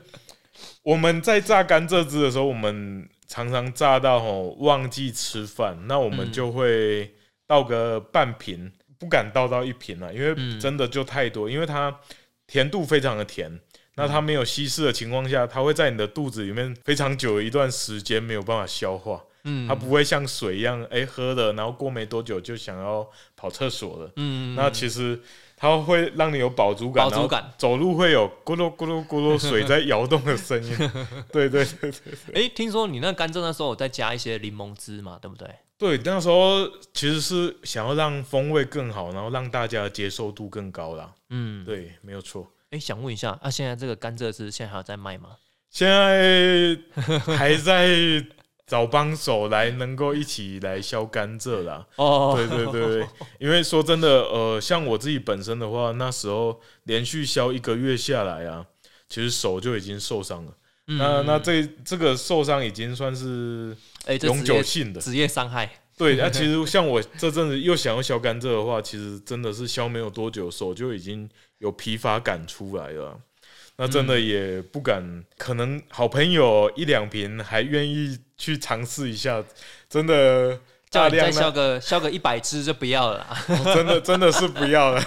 [0.83, 7.13] 我们在榨甘蔗汁的时候，我们常常炸到吼忘记吃饭，那我们嗯就会
[7.47, 11.99] 倒个半瓶不敢倒到一瓶了，因为嗯真的就太多，因为它
[12.47, 13.61] 甜度非常的甜。
[13.95, 24.11] 那它没有稀释的情况下，它会在你的肚子里面非常久一段时间没有办法消化，嗯它不会像水一样，哎、喝了，然后过没多久就想要跑厕所了。
[24.15, 25.19] 嗯，那其实
[25.55, 27.51] 它会让你有饱足感，饱足感。
[27.57, 30.75] 走路会有咕噜咕噜咕噜水在摇动的声音。
[31.31, 32.01] 对对对对
[32.33, 35.47] 哎、听说你那甘蔗那时候有再加一些柠檬汁嘛，对不对？
[35.77, 41.13] 对，那时候其实是想要让风味更好，然后让大家的接受度更高啦。
[41.29, 41.63] 嗯，。
[41.63, 42.45] 对，没有错。
[42.71, 45.37] 哎、想问一下，啊，现在这个甘蔗汁现在还有在卖吗？
[45.71, 46.77] 现在
[47.37, 47.87] 还在
[48.69, 51.83] 找帮手来能够一起来削甘蔗啦。
[51.95, 53.07] 哦对对对对，
[53.39, 58.63] 因为说真的，呃，像我自己本身的话，那时候连续削一个月下来啊，
[59.09, 60.53] 其实手就已经受伤了。
[60.85, 65.01] 嗯那那这这个受伤已经算是哎、永久性的。
[65.01, 65.69] 职业伤害。
[65.97, 73.19] 对，那、 其实像我这阵子又想要削甘蔗的话，其实真的是削没有多久，手就已经有疲乏感出来了。
[73.81, 79.41] 那真的也不敢，可能好朋友一两瓶还愿意去尝试一下，
[79.89, 83.45] 真的叫你再大量那削个削个一百支就不要了啦。
[83.73, 85.01] 真的 真的是不要了。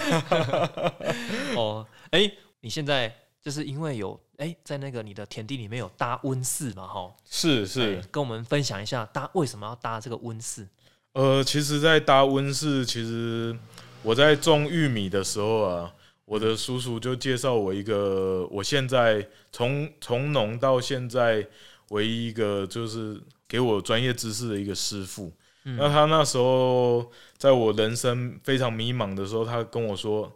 [1.55, 2.31] 哦，哎、
[2.61, 10.67] 你现在就是因为有哎、在那个你的田地里面有搭温室嘛，哈，是是哎，跟我们分享一下搭为什么要搭这个温室？
[11.13, 13.55] 呃，其实，在搭温室，其实
[14.01, 15.93] 我在种玉米的时候啊，
[16.25, 21.47] 我的叔叔就介绍我一个，我现在从从农到现在
[21.89, 25.31] 唯一一个就是给我专业知识的一个师傅。
[25.65, 30.29] 嗯那他那时候在我人生非常迷茫的时候，他跟我说：“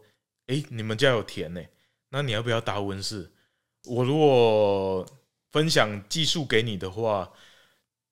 [0.47, 1.62] 诶，你们家有田呢、
[2.10, 3.30] 那你要不要搭温室？
[3.86, 5.06] 我如果
[5.52, 7.30] 分享技术给你的话，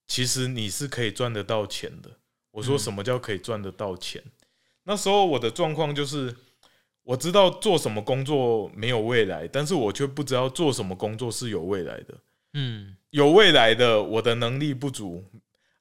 [0.07, 2.09] 其实你是可以赚得到钱的。”
[2.51, 4.21] 我说：“嗯什么叫可以赚得到钱？”
[4.83, 6.35] 那时候我的状况就是，
[7.05, 12.17] 我知道做什么工作没有未来，但是我却不知道做什么工作是有未来的。
[12.55, 15.23] 嗯有未来的，我的能力不足；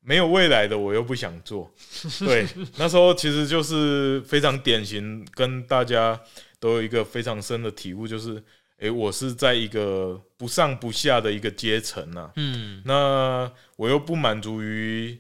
[0.01, 1.73] 没有未来的，我又不想做。
[2.21, 6.21] 对，那时候其实就是非常典型，跟大家
[6.61, 8.41] 都有一个非常深的体悟，就是，
[8.79, 15.19] 诶，我是在一个不上不下的一个阶层呐、嗯那我又不满足于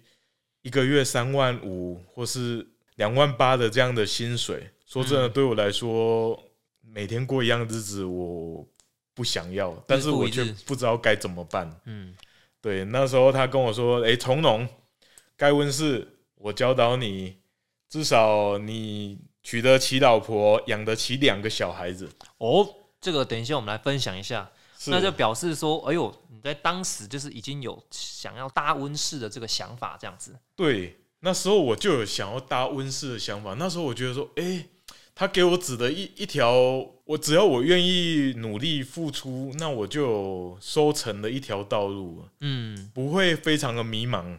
[0.60, 4.70] 一个月三万五或是两万八的这样的薪水。
[4.86, 6.42] 说真的，嗯对我来说，
[6.80, 8.66] 每天过一样的日子，我
[9.14, 11.80] 不想要，但是我却不知道该怎么办。
[11.84, 12.14] 嗯
[12.60, 14.66] 对，那时候他跟我说：“诶，从农
[15.36, 17.36] 该温室，我教导你，
[17.90, 22.08] 至少你娶得起老婆，养得起两个小孩子。
[22.38, 22.66] 哦，
[23.00, 24.50] 这个等一下我们来分享一下，”
[24.88, 30.34] 那就表示说，哎呦，你在当时就是已经有想要搭温室的这个想法，这样子。
[30.56, 33.54] 对，那时候我就有想要搭温室的想法。
[33.58, 34.66] 那时候我觉得说，诶，
[35.14, 36.52] 他给我指的一一条，
[37.04, 44.38] 我只要我愿意努力付出，那我就有收成的一条道路，嗯，不会非常的迷茫。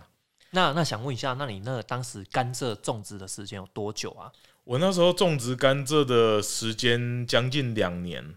[0.51, 4.31] 那那想问一下，那你那当时甘蔗种植的时间有多久啊？
[4.65, 8.35] 我那时候种植甘蔗的时间将近两年。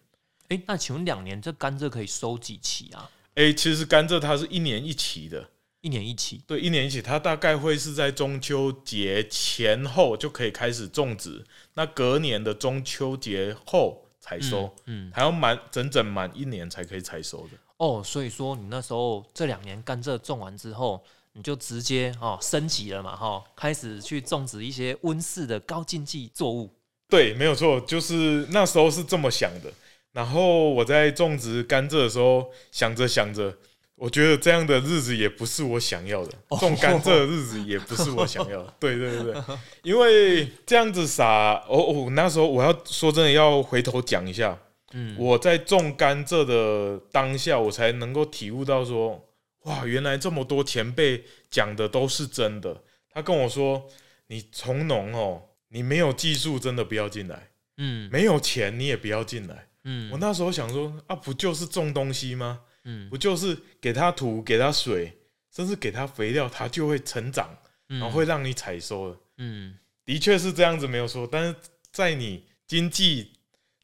[0.49, 3.11] 哎、那请问两年这甘蔗可以收几期啊？
[3.35, 6.43] 诶，其实甘蔗它是一年一期的，一年一期。
[6.47, 17.59] 对，一年一期，它大概会是在中秋节前后就可以开始种植，那隔年的中秋节后采收，嗯，嗯还要满整整满一年才可以采收的。
[17.77, 21.01] 哦，所以说你那时候这两年甘蔗种完之后，
[21.35, 26.69] 你就直接哦升级了嘛，哈、开始去种植一些温室的高经济作物。
[27.09, 29.73] 对，没有错，就是那时候是这么想的。
[30.13, 33.57] 然后我在种植甘蔗的时候，想着想着，
[33.99, 38.73] 我觉得这样的日子也不是我想要的，种甘蔗的日子也不是我想要的。
[38.79, 39.43] 对对对对，
[39.83, 44.57] 因为这样子撒，哦哦，那时候我要说真的要回头讲一下，
[44.93, 49.21] 嗯，我在种甘蔗的当下，我才能够体悟到说，
[49.65, 52.81] 哇，原来这么多前辈讲的都是真的。
[53.11, 53.85] 他跟我说，
[54.29, 59.67] 你从农哦，你没有技术真的不要进来，嗯没有钱你也不要进来。
[59.83, 62.61] 嗯我那时候想说，啊，不就是种东西吗？
[62.91, 65.15] 嗯不就是给它土、给它水，
[65.55, 67.55] 甚至给它肥料，它就会成长，
[67.91, 69.19] 嗯然后会让你采收的。
[69.37, 71.29] 嗯的确是这样子，没有错。
[71.31, 71.55] 但是
[71.93, 73.33] 在你经济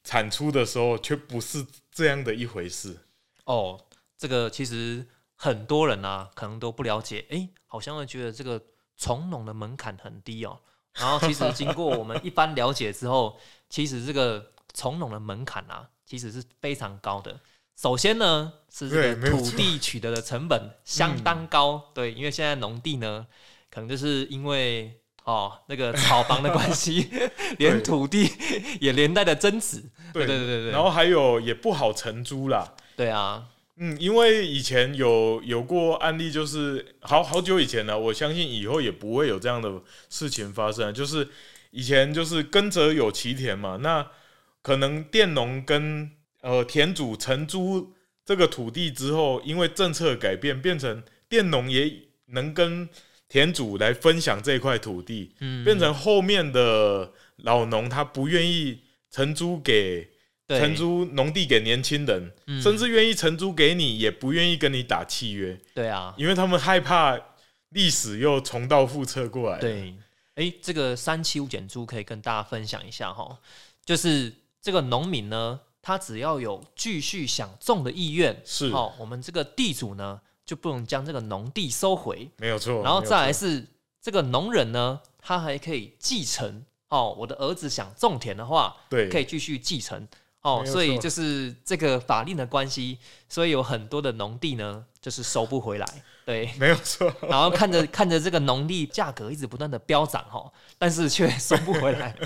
[0.03, 2.97] 产出的时候，却不是这样的一回事。
[3.45, 3.79] 哦，
[4.17, 8.59] 这个其实很多人啊可能都不了解，哎、好像会觉得这个
[8.97, 10.59] 从农的门槛很低哦。
[10.95, 13.39] 然后其实经过我们一般了解之后，
[13.69, 17.39] 其实这个从农的门槛啊，其实是非常高的。
[17.77, 23.27] 首先呢，是这个土地取得的成本相当高，对，因为现在农地呢，
[23.71, 27.09] 可能就是因为哦，那个草房的关系，
[27.59, 28.31] 连土地
[28.81, 29.83] 也连带的增值。
[30.13, 32.75] 对对对对，然后还有也不好承租啦。
[32.97, 33.45] 对啊，
[33.77, 40.95] 嗯，因为以前有有过案例，就是好好久以前了，我相信以后也不会有这样的事情发生。
[40.95, 41.29] 就是
[41.73, 44.07] 以前就是耕者有其田嘛，那
[44.63, 46.13] 可能佃农跟
[46.45, 51.91] 呃田主承租这个土地之后，因为政策改变，变成佃农也
[52.27, 52.87] 能跟
[53.29, 55.33] 田主来分享这块土地，
[55.65, 58.81] 变成后面的老农他不愿意
[59.11, 60.11] 承租给
[60.49, 62.31] 承租农地给年轻人，
[62.63, 65.59] 甚至愿意承租给你，也不愿意跟你打契约。
[65.75, 67.19] 对啊，因为他们害怕
[67.71, 69.59] 历史又重蹈覆辙过来。
[69.59, 69.95] 对，
[70.35, 73.39] 哎，这个三七五减租可以跟大家分享一下哈，
[73.85, 74.31] 就是
[74.61, 80.21] 这个农民呢，他只要有继续想种的意愿，是好，我们这个地主呢。
[80.47, 82.83] 就不能将这个农地收回，没有错。
[82.83, 83.67] 然后再来是
[83.99, 87.17] 这个农人呢，他还可以继承哦。
[87.19, 90.07] 我的儿子想种田的话，对，可以继续继承
[90.43, 90.63] 哦。
[90.67, 96.05] 所以就是这个法令的关系，所以有很多的农地呢，就是收不回来。
[96.25, 97.13] 对，没有错。
[97.29, 102.17] 然后看着看着这个农地价格一直不断的飙涨哈，但是却 收不回来。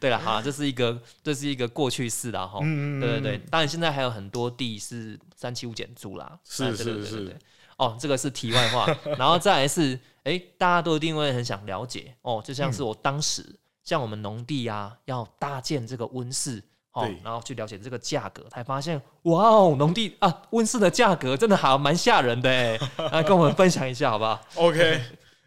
[0.00, 2.58] 对了，好，这是一个这是一个过去式的哈。
[2.62, 6.38] 嗯嗯对对对，当然现在还有很多地是三七五减租啦。
[6.44, 7.36] 是是是。
[7.76, 8.86] 哦，这个是题外话，
[9.18, 13.44] 然后再来是，哎，大家都一定会很想了解哦，就像是我当时
[13.82, 16.62] 像我们农地啊，要搭建这个温室，
[16.94, 22.78] 哦，然后去了解这个价格，才发现，哇哦，农地啊，温室的价格真的还蛮吓人的哎，
[23.12, 24.40] 来跟我们分享一下好不好？
[24.56, 25.00] OK，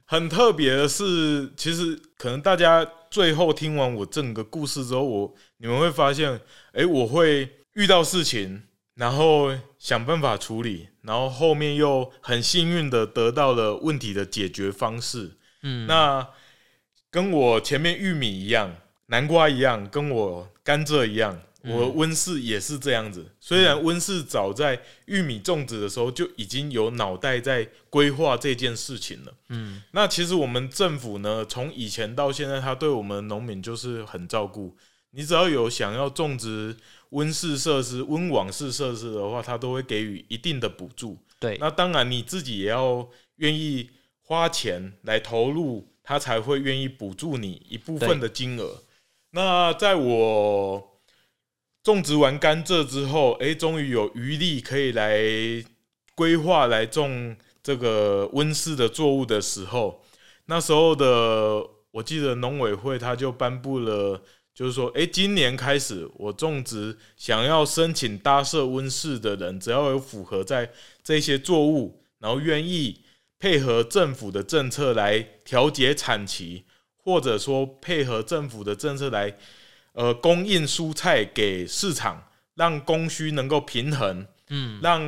[0.06, 6.40] 很特别的是，其实可能大家最后听完我整个故事之后，我你们会发现，
[6.74, 8.64] 哎，我会遇到事情。
[8.98, 15.38] 然后想办法处理，然后后面又很幸运的得到了问题的解决方式。
[15.62, 16.28] 嗯，那
[17.12, 18.76] 跟我前面玉米一样，
[19.08, 23.26] 南瓜一样，跟我甘蔗一样，我温室也是这样子。
[23.40, 29.34] 虽然温室早在玉米种植的时候就已经有脑袋在规划这件事情了。
[29.50, 34.78] 嗯，那其实我们政府呢，从以前到现在，他对我们农民就是很照顾。
[35.12, 36.78] 你只要有想要种植。
[37.12, 41.18] 温室设施、温网式设施的话，他都会给予一定的补助。
[41.40, 43.90] 对，那当然你自己也要愿意
[44.24, 48.84] 花钱来投入，他才会愿意补助你一部分的金额。
[49.32, 51.00] 那在我
[51.84, 55.22] 种植完甘蔗之后，哎，终于有余力可以来
[56.16, 60.04] 规划来种这个温室的作物的时候，
[60.46, 64.22] 那时候的我记得农委会他就颁布了。
[64.58, 70.72] 就是说，哎，今年开始我种植想要申请搭设温室的人，只要有符合在
[71.04, 73.04] 这些作物，然后愿意
[73.38, 76.64] 配合政府的政策来调节产期，
[77.08, 79.34] 或者说配合政府的政策来，
[79.94, 82.22] 呃，供应蔬菜给市场，
[82.56, 85.02] 让供需能够平衡，嗯，让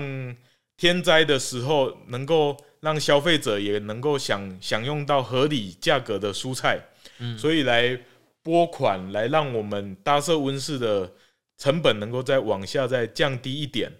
[0.78, 6.80] 天灾的时候能够让消费者也能够享享用到合理价格的蔬菜，
[7.18, 8.00] 嗯，所以来。
[8.42, 11.12] 拨款来让我们搭设温室的
[11.58, 13.92] 成本能够再往下再降低一点。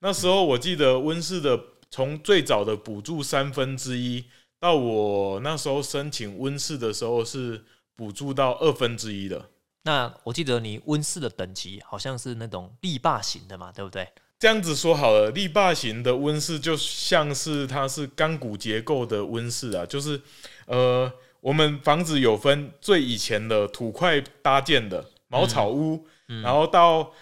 [0.00, 4.24] 那时候我记得温室的从最早的补助三分之一，
[4.64, 7.62] 到我那时候申请温室的时候是
[7.94, 9.50] 补助到二分之一的。
[9.82, 14.08] 那我记得你温室的等级好像是那种立坝型的嘛，对不对？
[14.38, 20.18] 这样子说好了，立坝型的温室就像是它是钢骨结构的温室啊，就是
[20.64, 21.12] 呃。
[21.44, 26.06] 我们房子有分最以前的土块搭建的茅草屋，
[26.42, 27.12] 然后到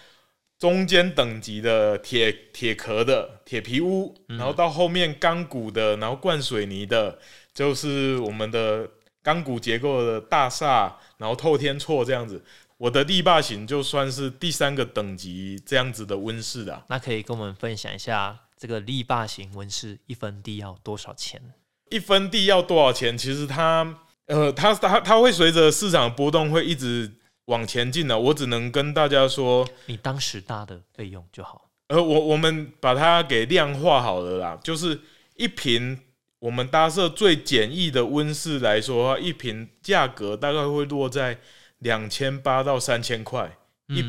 [0.63, 7.19] 中间等级的铁铁壳的铁皮屋，然后到后面钢骨的，然后灌水泥的，
[7.53, 8.89] 就是我们的
[9.21, 12.41] 钢骨结构的大厦，然后透天厝这样子。
[12.77, 16.81] 我的地霸型就算是第三个等级这样子的温室的。
[16.87, 21.41] 那可以跟我们分享一下这个力霸型温室一分地要多少钱？
[21.89, 23.17] 一分地要多少钱？
[23.17, 23.99] 其实它。
[24.27, 27.11] 呃，它它它会随着市场波动会一直
[27.45, 28.19] 往前进了。
[28.19, 31.69] 我只能跟大家说，你当时搭的费用就好。
[31.87, 34.99] 呃，我我们把它给量化好了啦，就是
[35.35, 35.99] 一瓶
[36.39, 41.39] 我们搭设最简易的温室来说的话，一瓶价格大概会落在
[41.79, 44.03] 两千八到三千块一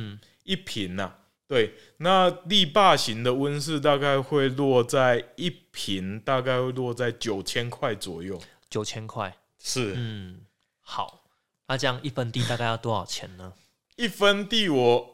[0.44, 1.14] 一瓶呐。
[1.46, 9.36] 对，那立坝型的温室大概会落在一瓶大概会落在九千块左右，九千块。
[9.62, 10.40] 是，嗯，
[10.80, 11.23] 好，
[11.66, 13.52] 那这样一分地大概要多少钱呢？
[13.96, 15.08] 一分地，我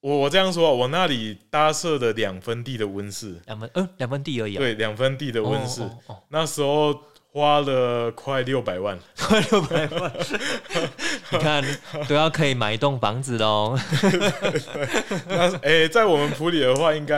[0.00, 4.56] 我我这样说，我那里搭设的两分地的温室，两分，嗯，两分地而已。
[4.56, 5.82] 对，两分地的温室，
[6.28, 10.12] 那时候花了快六百万， 快六百万，
[11.30, 11.64] 你看
[12.08, 13.78] 都要可以买一栋房子喽。
[15.28, 17.16] 那诶、在我们普里的话，应该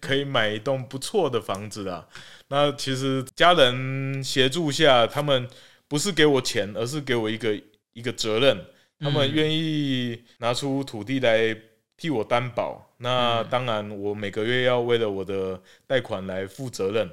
[0.00, 2.06] 可以买一栋不错的房子啦。
[2.48, 5.48] 那其实家人协助下，他们
[5.88, 7.58] 不是给我钱，而是给我一个
[7.96, 8.62] 一个责任，
[9.00, 11.56] 他们嗯愿意拿出土地来
[11.96, 12.94] 替我担保。
[12.98, 17.10] 那嗯当然，我每个月要为了我的贷款来负责任。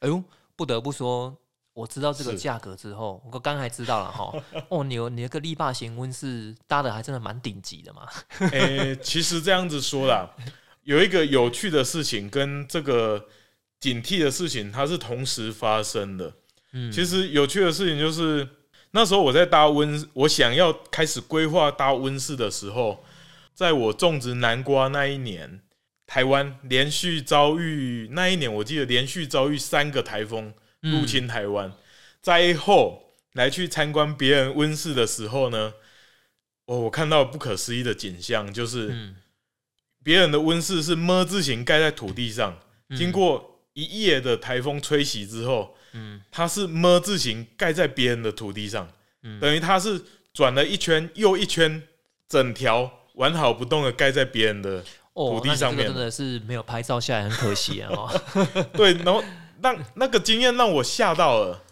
[0.00, 0.22] 哎呦，
[0.56, 1.36] 不得不说，
[1.72, 4.34] 我知道这个价格之后，我刚才知道了哈。
[4.68, 8.08] 哦，你有你那个力霸型温室搭的还真的蛮顶级的嘛。
[8.50, 10.28] 诶、其实这样子说啦，
[10.82, 13.28] 有一个有趣的事情跟这个
[13.78, 16.34] 警惕的事情，它是同时发生的。
[16.72, 18.48] 嗯，其实有趣的事情就是，
[18.96, 23.04] 那时候我在搭温，我想要开始规划搭温室的时候，
[23.52, 25.60] 在我种植南瓜那一年，
[26.06, 31.72] 台湾连续遭遇那一年，我记得连续遭遇三个台风嗯入侵台湾。
[32.22, 35.74] 灾后来去参观别人温室的时候呢，
[36.66, 39.16] 哦，我看到不可思议的景象，就是嗯，
[40.04, 45.74] 别人的温室是么字形盖在土地上，嗯经过一夜的台风吹袭之后。
[45.94, 46.20] 嗯。
[46.30, 48.86] 它是么字形盖在别人的土地上，
[49.22, 49.40] 嗯。
[49.40, 50.00] 等于它是
[50.32, 51.82] 转了一圈又一圈，
[52.28, 54.84] 整条完好不动的盖在别人的
[55.14, 55.86] 哦，土地上面。
[55.86, 57.90] 这个真的是没有拍照下来，很可惜啊。
[57.92, 58.20] 哦，
[58.74, 59.22] 对，然后
[59.62, 61.62] 让那个经验让我吓到了，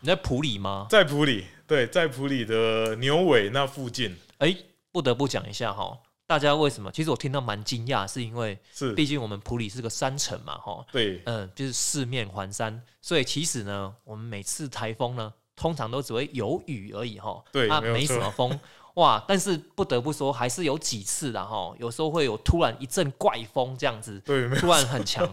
[0.00, 0.86] 你在普里吗？
[0.88, 4.16] 在普里，对，在普里的牛尾那附近。
[4.38, 4.56] 哎，
[4.92, 5.98] 不得不讲一下哈，
[6.32, 6.90] 大家为什么？
[6.90, 18.58] 其实我听到蛮惊讶，是因为是，毕竟我们普里是个山城嘛，哈，对，嗯，就是四面环山，所以其实呢，我们每次台风呢，通常都只会有雨而已哈，它啊没什么风。
[18.96, 19.22] 哇！
[19.26, 25.26] 但是不得不说，还是有几次的哈，有时候会有突然一阵怪风这样子，对，突然很强。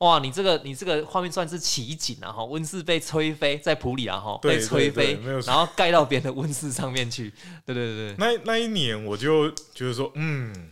[0.00, 0.18] 哇！
[0.18, 7.30] 你这个你这个画面算是奇景啊哈，温室被吹飞在普里啊哈，被吹飞然后盖到别人的温室上面去。
[7.66, 10.70] 对对对对，那那一年我就觉得说，嗯，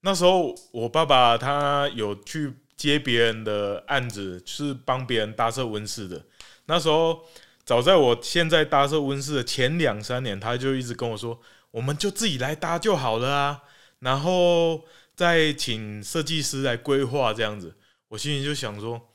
[0.00, 6.24] 那时候我爸爸他有去接别人的案子，是帮别人搭设温室的。
[6.64, 7.20] 那时候
[7.66, 11.38] 早在我现在搭设温室的前两三年，他就一直跟我说，
[11.72, 13.62] 我们就自己来搭就好了啊，
[13.98, 14.82] 然后
[15.14, 17.74] 再请设计师来规划这样子。
[18.12, 19.10] 我心里就想说，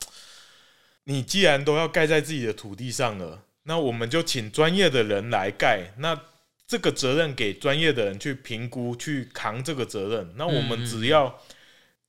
[1.04, 5.92] 你既然都要盖在自己的土地上了，那我们就请专业的人来盖。
[5.98, 6.20] 那
[6.66, 10.34] 这个责任给专业的人去评估、去扛这个责任。
[10.36, 11.40] 那我们只要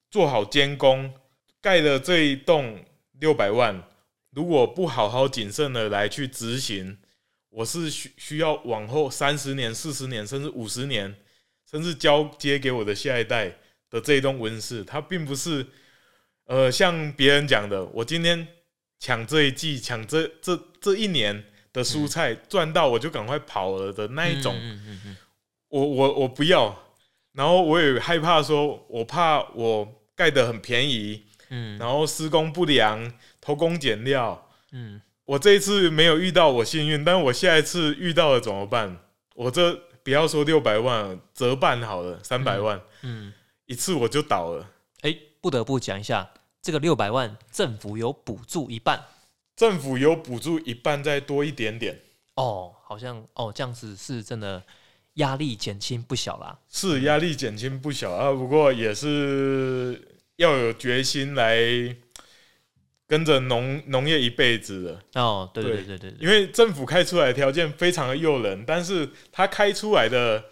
[0.10, 1.14] 做好监工，
[1.62, 2.84] 盖的这一栋
[3.20, 3.84] 六百万，
[4.32, 6.98] 如果不好好谨慎的来去执行，
[7.52, 11.16] 我是需需要往后三十年、四十年，甚至五十年，
[11.70, 13.56] 甚至交接给我的下一代
[13.92, 15.64] 的这一栋温室，它并不是
[16.50, 18.48] 呃像别人讲的，我今天
[19.00, 24.56] 抢这一季、抢这这这一年的蔬菜赚到，我就赶快跑了的那一种。
[24.56, 25.18] 嗯嗯嗯嗯
[25.68, 26.76] 我我我不要，
[27.34, 34.50] 然后我也害怕说，我怕我盖的很便宜，嗯然后施工不良、偷工减料。
[34.72, 38.98] 嗯，我这一次没有遇到，我幸运，但我下一次遇到了怎么办？
[39.36, 43.32] 我这不要说六百万，折半好了，三百万，嗯，
[43.68, 44.68] 一次我就倒了。
[45.02, 46.32] 哎，不得不讲一下，
[46.62, 49.04] 这个六百万政府有补助一半
[49.56, 52.00] 政府有补助一半，再多一点点，
[52.36, 54.64] 哦，好像哦这样子是真的
[55.16, 56.58] 压力减轻不小啦。
[56.70, 58.32] 是压力减轻不小啊。
[58.32, 60.02] 不过也是
[60.38, 61.58] 要有决心来
[63.06, 65.22] 跟着农农业一辈子的。
[65.22, 70.46] 哦，对对对对对对，因为政府开出来的条件非常的诱人，但是他开出来的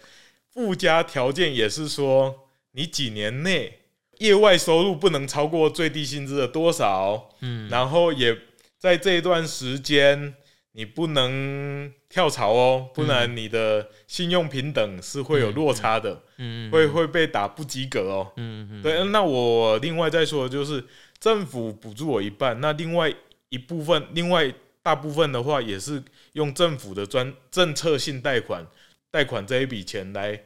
[0.52, 3.77] 附加条件也是说，你几年内
[4.18, 8.36] 业外收入不能超过最低薪资的多少，嗯，然后也
[8.78, 10.34] 在这一段时间
[10.72, 16.68] 你不能跳槽哦，不然你的信用平等是会有落差的，嗯。
[16.68, 18.32] 嗯会会被打不及格哦。
[18.36, 18.82] 嗯嗯嗯。
[18.82, 20.84] 对，那我另外再说的就是，
[21.18, 23.12] 政府补助我一半，那另外
[23.48, 24.52] 一部分，另外
[24.82, 26.02] 大部分的话，也是
[26.34, 28.64] 用政府的专政策性贷款，
[29.10, 30.40] 贷款这一笔钱来，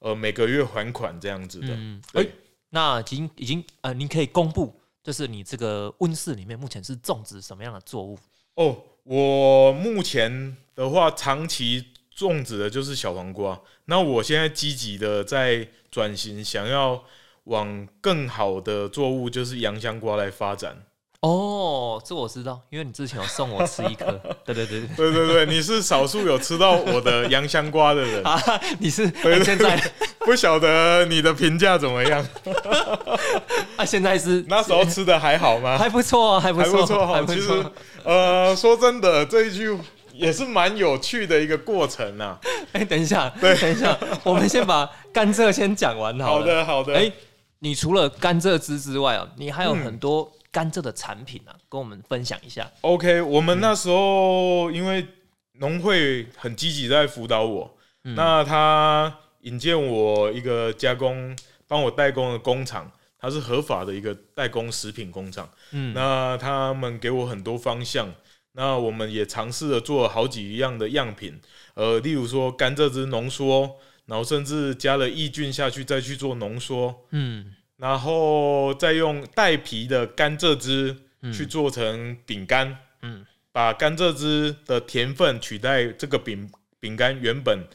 [0.00, 1.68] 呃，每个月还款这样子的。
[1.70, 2.30] 嗯，哎、对，
[2.70, 8.18] 那已经已经呃，您可以公布，就是你这个温室里面目前是种植什么样的作物？
[8.54, 13.58] 哦，我目前的话，长期种植的就是小黄瓜。
[13.86, 17.02] 那我现在积极的在转型，想要
[17.44, 20.84] 往更好的作物，就是洋香瓜来发展。
[21.20, 24.06] 哦，这我知道，因为你之前有送我吃一颗。
[24.46, 28.40] 对对对对，对对对，你是少数有吃到我的洋香瓜的人， 啊，
[28.78, 29.76] 你是哎现在
[30.20, 32.24] 不晓得你的评价怎么样？
[33.76, 35.76] 啊，现在是那时候吃的还好吗？
[35.76, 37.72] 还不错啊，还不错还错，不错其实错。
[38.04, 39.76] 呃，说真的，这一句
[40.12, 42.38] 也是蛮有趣的一个过程呐。
[42.72, 46.40] 哎，等一下，对等一下，我们先把甘蔗先讲完好了。
[46.40, 46.94] 好的，好的。
[46.94, 47.10] 哎，
[47.58, 52.70] 你除了甘蔗汁之外啊，你还有嗯很多甘蔗的产品啊，跟我们分享一下。
[52.80, 55.06] OK，我们那时候因为
[55.54, 61.36] 农会很积极在辅导我，嗯那他引荐我一个加工
[61.66, 65.48] 帮我代工的工厂，它是合法的一个代工食品工厂。
[65.72, 68.12] 嗯，那他们给我很多方向，
[68.52, 71.40] 那我们也尝试了做了好几样的样品，
[71.74, 73.76] 呃，例如说甘蔗汁浓缩，
[74.06, 87.66] 然后甚至加了抑菌下去再去做浓缩，嗯然后再用带皮的甘蔗汁嗯去做成饼干，嗯把甘蔗汁的甜分取代这个饼饼干原本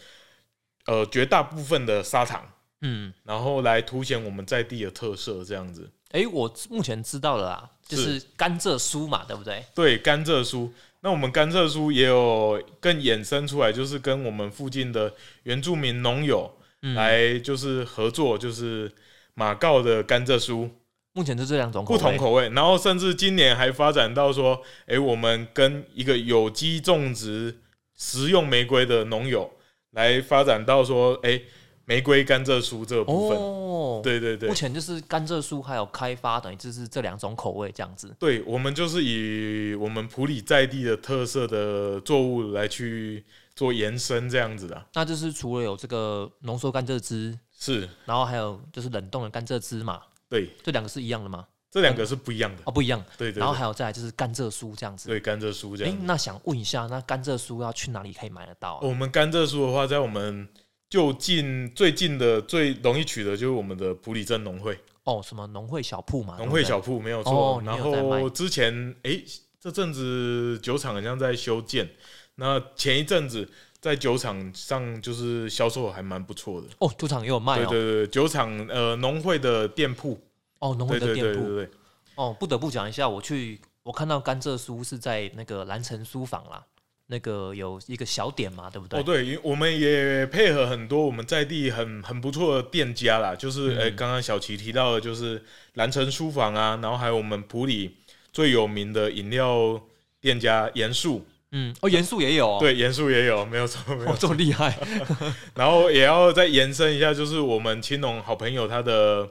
[0.85, 2.47] 呃绝大部分的砂糖，
[2.81, 5.89] 嗯，然后来凸显我们在地的特色，这样子。
[6.11, 9.65] 哎，我目前知道了啦，就是甘蔗酥嘛，对不对？
[9.73, 10.69] 对，甘蔗酥。
[11.01, 18.89] 那我们甘蔗酥也有更衍生出来，就是跟我们附近的原住民农友嗯，来就是合作，就是
[19.35, 20.69] 马告的甘蔗酥，
[21.13, 22.49] 目前就这两种口味不同口味。
[22.49, 27.59] 然后甚至今年还发展到说，诶，我们跟一个有机种植
[27.95, 29.51] 食用玫瑰的农友
[29.91, 31.45] 来发展到说，诶，
[31.85, 33.37] 玫瑰甘蔗酥这个部分。
[33.37, 38.15] 哦，对对对目，前就是甘蔗酥还有开发，等于就是这两种口味这样子。
[38.19, 43.23] 对，我们就是以我们普里在地的特色的作物来去
[43.55, 44.85] 做延伸，这样子的。
[44.93, 51.47] 那就是除了有这个浓缩甘蔗汁，是，然后还有就是冷冻的甘蔗汁嘛，对，这两个是一样的吗？
[51.71, 52.61] 这两个是不一样的。
[52.65, 53.01] 哦，不一样。
[53.17, 55.07] 对对对然后还有再来就是甘蔗酥这样子。
[55.07, 56.03] 对甘蔗酥这哎、样子。
[56.05, 58.79] 那想问一下，那甘蔗酥要去哪里可以买得到、啊？
[58.81, 60.45] 我们甘蔗酥的话，在我们
[60.89, 66.35] 就近最近的最容易取得就是我们的普里镇农会哦，什么农会小铺嘛？
[66.37, 67.61] 农会小铺没有哦错。
[67.61, 69.19] 你然后之前哎、
[69.59, 71.89] 这阵子酒厂好像在修建，
[72.35, 73.49] 那前一阵子
[73.83, 76.67] 在酒厂上就是销售还蛮不错的。
[76.79, 77.65] 哦，赌场也有卖哦。
[77.69, 80.17] 对对对，酒厂呃农会的店铺，
[80.59, 81.33] 哦，农会的店铺。
[81.33, 81.69] 对对对对。
[82.15, 86.63] 哦，不得不讲一下，我去我看到甘蔗酥是在那个蓝城书房啦，
[87.07, 89.01] 那个有一个小点嘛，对不对？
[89.01, 97.97] 哦，对，我们也配合很多我们在地很很不错的店家啦，就是嗯呃，刚刚小齐提到的，就是蓝城书房啊，然后还有我们普里
[98.31, 99.81] 最有名的饮料
[100.21, 101.25] 店家严树，
[101.55, 104.75] 嗯，哦，元素也有哦。，对，元素也有，没有错， 没有哦，这么厉害。
[105.55, 109.29] 然后也要再延伸一下，就是我们青龙好朋友他的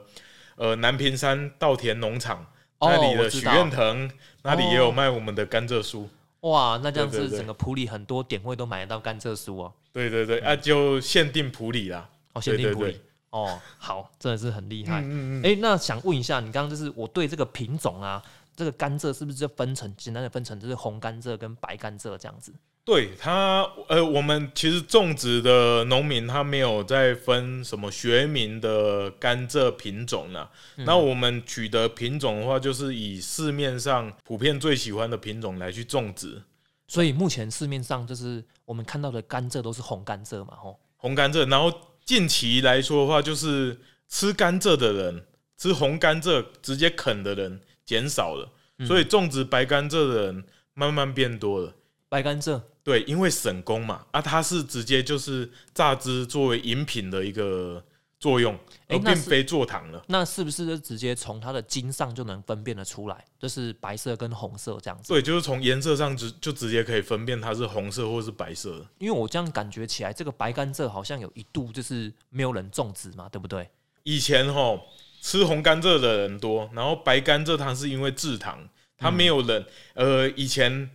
[0.55, 2.45] 呃南屏山稻田农场、
[2.79, 4.09] 哦那里的许愿藤，
[4.41, 6.05] 那里也有哦卖我们的甘蔗酥。
[6.41, 9.73] 哇，那这样子整个普里很多点位都买得到甘蔗酥哦。
[9.93, 12.09] 对对对，啊，就限定普里啦。
[12.33, 12.99] 哦，限定普里。
[13.29, 14.99] 哦，好，真的是很厉害。
[15.01, 18.21] 嗯嗯嗯，哎、那想问一下，你刚刚就是我对这个品种啊，
[18.55, 22.53] 这个甘蔗是不是就分成简单的分成，就是红甘蔗跟白甘蔗这样子？
[22.85, 30.51] 对它，呃，我们其实种植的农民他没有在分什么学名的甘蔗品种啦。
[30.75, 36.41] 嗯那我们取得品种的话，就是以市面上普遍最喜欢的品种来去种植
[36.89, 40.77] 所以目前市面上就是我们看到的甘蔗都是红甘蔗嘛，吼。
[40.97, 41.49] 红甘蔗。
[41.49, 41.71] 然后
[42.03, 43.79] 近期来说的话，就是
[44.09, 45.25] 吃甘蔗的人，
[45.57, 51.73] 吃红甘蔗直接啃的人减少了，嗯所以种植白甘蔗的人慢慢变多了。
[52.09, 57.83] 白甘蔗对，因为省工嘛，啊，它是直接就是榨汁作为饮品的一个
[58.19, 58.55] 作用，
[58.87, 60.03] 而并非做糖了。
[60.07, 65.07] 那是不是就直接从它的茎上就能分辨得出来，就是白色跟红色这样子？
[65.07, 68.85] 对，就是从颜色上直就直接可以分辨它是红色或是白色的。
[68.99, 73.67] 因为我这样感觉起来，这个白甘蔗好像有一度就是没有人种植嘛，对不对？
[74.03, 74.77] 以前哈
[75.23, 78.67] 吃红甘蔗的人多，然后白甘蔗它是因为制糖，
[78.97, 79.65] 它没有人。
[79.93, 80.89] 呃，以前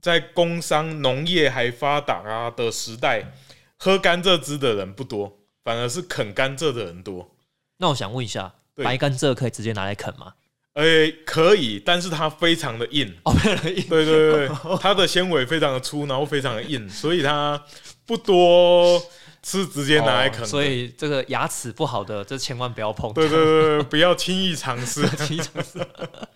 [0.00, 3.32] 在工商农业还发达啊的时代，
[3.76, 7.34] 喝甘蔗汁的人不多，反而是啃甘蔗的人多。
[7.78, 10.34] 那我想问一下，白甘蔗可以直接拿来啃吗？
[10.74, 10.84] 呃，
[11.26, 13.12] 可以，但是它非常的硬。
[13.24, 14.48] 哦，对对对，
[14.80, 17.60] 它的纤维非常的粗，然后非常的硬，所以它
[18.06, 19.02] 不多
[19.44, 23.12] 吃，直接拿来啃、哦所以这个牙齿不好的，这千万不要碰。
[23.12, 25.06] 对对对对，不要轻易尝试。
[25.24, 25.78] 轻易尝试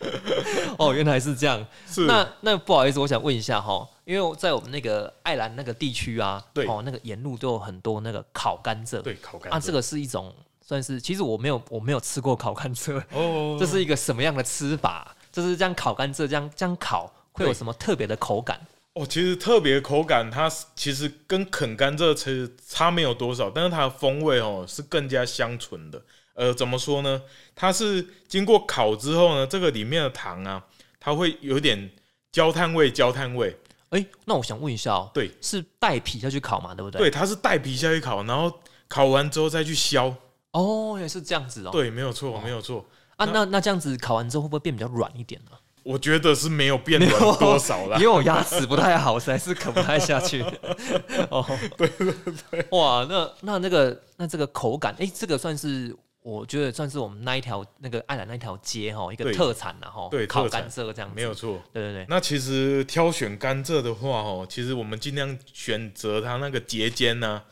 [0.78, 1.66] 哦，原来是这样。
[1.86, 9.00] 是，那那不好意思，我想问一下哈，因为我在我们那个爱兰那个地区啊，对哦，那个沿路都有很多那个烤甘蔗。
[9.00, 10.32] 对烤甘蔗啊，这个是一种
[10.64, 15.16] 算是，其实我没有我没有吃过烤甘蔗，哦，这是一个什么样的吃法？
[15.32, 18.60] 就是这样烤甘蔗，这样这样烤会有什么特别的口感？
[18.98, 26.02] 哦，其实特别口感，它其实跟啃甘蔗其实差没有多少，但是它的风味哦是更加香醇的。
[26.34, 27.22] 呃，怎么说呢？
[27.54, 30.64] 它是经过烤之后呢，这个里面的糖啊，
[30.98, 31.88] 它会有点
[32.32, 33.56] 焦炭味，焦炭味。
[33.90, 37.02] 哎、那我想问一下哦，对，是带皮下去烤嘛，对不对？
[37.02, 38.52] 对，它是带皮下去烤，然后
[38.88, 40.12] 烤完之后再去削。
[40.50, 41.70] 哦，也是这样子哦。
[41.70, 42.84] 对，没有错，哦没有错。
[43.14, 45.52] 啊，那那这样子烤完之后会不会变比较软一点呢？
[45.88, 47.96] 我觉得是没有变软多少啦。
[48.00, 48.02] 因。
[48.02, 50.42] 为我牙齿不太好，实在是啃不太下去。
[51.30, 51.42] 哦，
[51.78, 52.14] 对对
[52.50, 61.58] 对，哇，那那那个那这个口感，哎、这个算是我觉得算是我们那一条那个爱兰那一条街哈一个对特产然后烤对烤甘蔗这样子，没有错。
[61.72, 67.42] 对对对，那其实挑选甘蔗的话，哦，其实我们尽量选择它那个节间呢、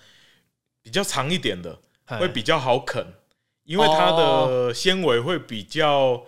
[0.83, 3.15] 比较长一点的，会比较好啃，
[3.65, 6.23] 因为它的纤维会比较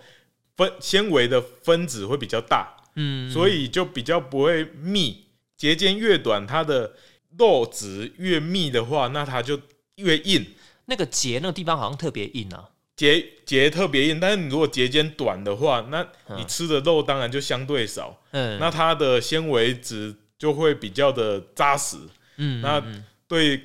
[0.59, 5.25] 分纤维的分子会比较大，嗯，所以就比较不会密。
[5.55, 6.95] 节间越短，它的
[7.37, 9.61] 肉质越密的话，那它就
[9.95, 10.45] 越硬。
[10.85, 12.69] 那个结那个地方好像特别硬啊。
[12.95, 16.01] 结结特别硬，但是你如果节间短的话，那
[16.35, 21.95] 你嗯吃的肉当然就相对少，嗯，那它的纤维质就会比较的扎实，
[22.35, 23.61] 嗯那嗯对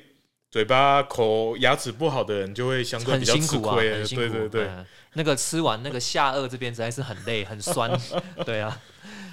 [0.55, 4.05] 嘴巴口牙齿不好的人就会相对比较吃亏。
[4.05, 4.85] 对对对，嗯
[5.15, 7.91] 那个吃完那个下颚这边实在是很累很酸，
[8.45, 8.81] 对啊。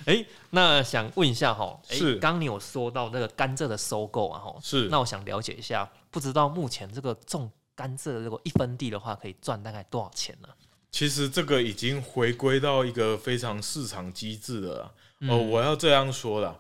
[0.06, 10.48] 哎、那想问一下哈，哎、是刚刚你有说到那个甘蔗的收购啊哈，是那我想了解一下，不知道目前这个种甘蔗如果一分地的话，可以赚大概多少钱呢？
[10.90, 14.92] 其实这个已经回归到一个非常市场机制了。
[15.20, 16.58] 嗯哦，我要这样说了，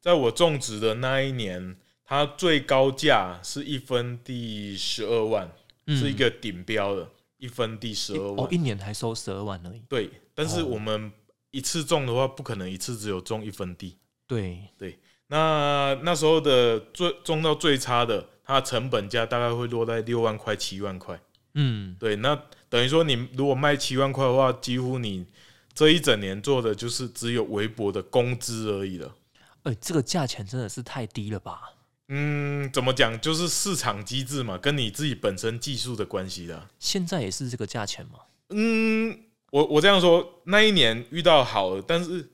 [0.00, 5.50] 在我种植的那一年，它最高价是一分地十二万，
[5.86, 8.44] 嗯是一个顶标的，一分地十二万，。
[8.44, 9.82] 哦一年才收十二万而已。
[9.88, 11.10] 对，但是哦我们
[11.50, 13.96] 一次种的话，不可能一次只有种一分地。
[14.26, 14.98] 对对，
[15.28, 21.20] 那那时候的最种到最差的，它的成本价大概会落在六万块、七万块。
[21.54, 25.24] 嗯，对，那等于说你如果卖七万块的话，几乎你
[25.72, 29.14] 这一整年做的就是只有微薄的工资而已了。
[29.62, 31.72] 哎、这个价钱真的是太低了吧？
[32.08, 33.18] 嗯，怎么讲？
[33.20, 36.68] 就是市场机制嘛，跟你自己本身技术的关系的。
[36.78, 38.18] 现在也是这个价钱吗？
[38.50, 39.18] 嗯，
[39.50, 42.28] 我我这样说，那一年遇到好了，但是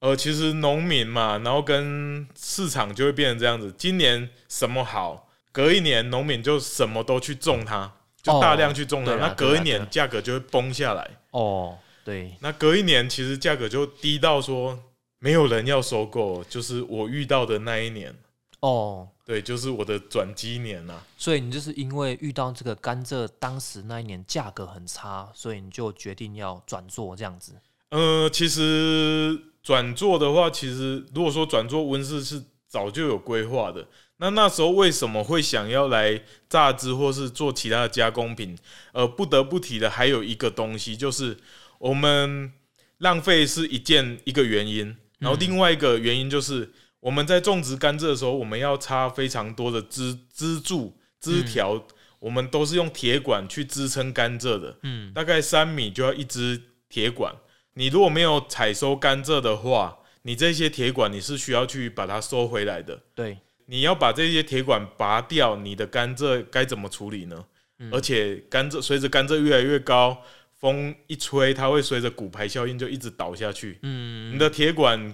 [0.00, 3.72] 呃，其实农民嘛，然后跟市场就会变成这样子。
[3.78, 11.08] 今年什么好，隔一年农民就什么都去种它，就大量去种它，那隔一年价格就会崩下来。
[11.30, 14.76] 哦，对，那隔一年其实价格就低到说
[15.20, 18.12] 没有人要收购，就是我遇到的那一年，
[18.62, 21.02] 哦，对，就是我的转机年啊。
[21.18, 27.54] 所以你就是因为遇到这个甘蔗，当时那一年价格很差，所以你就决定要转做这样子。
[27.90, 33.86] 呃，其实转做的话，其实如果说转做温室是早就有规划的。
[34.18, 38.56] 那那时候为什么会想要来榨汁或是做其他的加工品？
[38.92, 41.36] 呃，不得不提的还有一个东西，就是
[41.80, 42.52] 我们
[42.98, 46.72] 浪费是一件一个原因，然后另外一个原因就是
[47.02, 51.84] 我们在种植甘蔗的时候，我们要插非常多的支支柱、枝条，
[52.20, 54.78] 我们都是用铁管去支撑甘蔗的。
[54.84, 57.34] 嗯，大概三米就要一支铁管。
[57.74, 63.02] 你如果没有采收甘蔗的话，你这些铁管你是需要去把它收回来的。
[63.16, 67.44] 对，你要把这些铁管拔掉，你的甘蔗该怎么处理呢？
[67.80, 70.22] 嗯而且甘蔗随着甘蔗越来越高，
[70.52, 73.80] 风一吹，它会随着骨牌效应就一直倒下去。
[73.82, 75.12] 嗯你的铁管，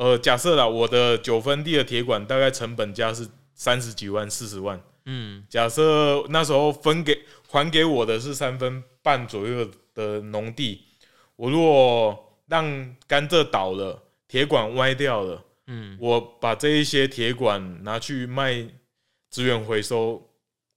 [0.00, 4.80] 呃，假设啦，我的九分地的铁管大概成本价是三十几万、四十万。
[5.04, 10.86] 嗯假设那时候分给还给我的是三分半左右的农地，
[11.36, 18.66] 我如果让甘蔗倒了，铁管歪掉了，嗯，我把这一些铁管拿去卖
[19.28, 20.30] 资源回收，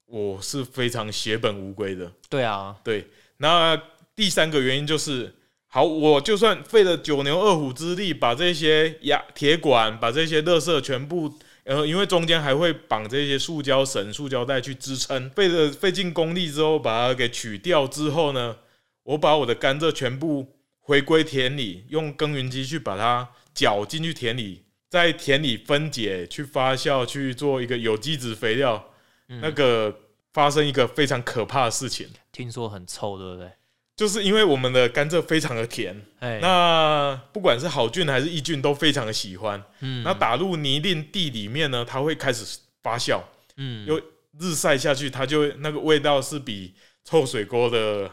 [0.05, 2.11] 我是非常血本无归的。
[2.29, 3.07] 对啊，对，
[3.37, 3.81] 那
[4.13, 5.33] 第三个原因就是，
[5.73, 18.55] 好，我就算费了九牛二虎之力，把这些压铁管、把这些垃圾全部，呃，因为中间还会绑这些塑胶绳、塑胶带去支撑，费了费尽功力之后，把它给取掉之后呢，
[19.01, 20.45] 我把我的甘蔗全部
[20.79, 24.61] 回归田里，用耕耘机去把它搅进去田里，
[24.91, 28.91] 在田里分解、去发酵、去做一个有机质肥料，
[29.27, 29.91] 嗯那个
[30.33, 32.07] 发生一个非常可怕的事情。
[32.31, 33.49] 听说很臭，对不对？
[33.95, 39.63] 就是因为我们的甘蔗非常的甜，哎，那不管是好菌还是益菌都非常的喜欢。
[39.81, 43.21] 嗯那打入泥泞地里面呢，它会开始发酵，
[43.57, 44.01] 嗯又
[44.39, 46.73] 日晒下去，它就那个味道是比
[47.05, 48.09] 臭水沟的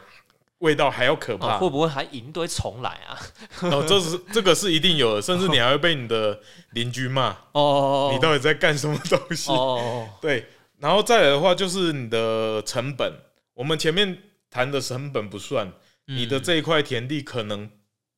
[0.58, 1.58] 味道还要可啊怕。
[1.58, 3.16] 会不会还引一堆虫来啊？
[3.62, 6.38] 哦，这是这个是一定有的，甚至你还会被你的
[6.72, 9.50] 邻居骂，哦，你到底在干什么东西？
[9.50, 10.44] 哦哦对，
[10.78, 13.10] 然后再来的话就是你的成本，
[13.54, 14.18] 我们前面
[14.50, 15.72] 谈的成本不算，
[16.08, 17.70] 嗯你的这一块田地可能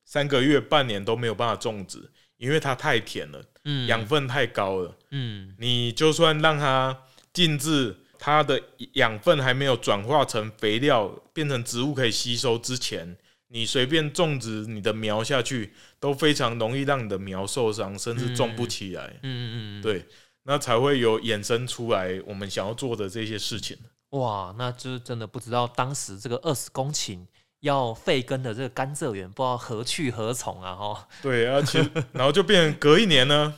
[0.05, 4.97] 三个月、半年都没有办法种植，因为它太甜了，嗯养分太高了。
[5.11, 8.61] 嗯你就算让它静置，它的
[8.95, 13.16] 养分还没有转化成肥料，变成植物可以吸收之前，
[13.49, 19.18] 你随便种植你的苗下去，都非常容易让你的苗受伤，甚至种不起来。
[19.22, 20.07] 嗯嗯嗯，对，
[20.45, 23.76] 那才会有衍生出来我们想要做的这些事情。
[24.12, 27.18] 哇，那就是真的不知道当时这个二十公顷
[27.60, 30.74] 要废耕的这个甘蔗园，不知道何去何从啊！
[30.74, 33.54] 哈，对，而且然后就变成隔一年呢，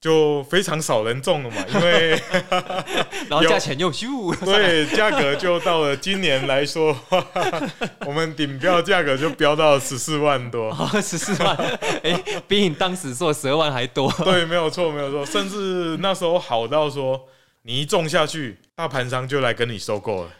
[0.00, 2.10] 就非常少人种了嘛，因为
[3.28, 6.94] 然后价钱又咻，对价格就到了今年来说，
[8.06, 10.72] 我们顶标价格就飙到十四万多。
[11.02, 11.56] 十四万，
[12.04, 14.10] 哎、比你当时做十二万还多。
[14.24, 17.26] 对，没有错，没有错，甚至那时候好到说，
[17.62, 20.30] 你一种下去，大盘商就来跟你收购了。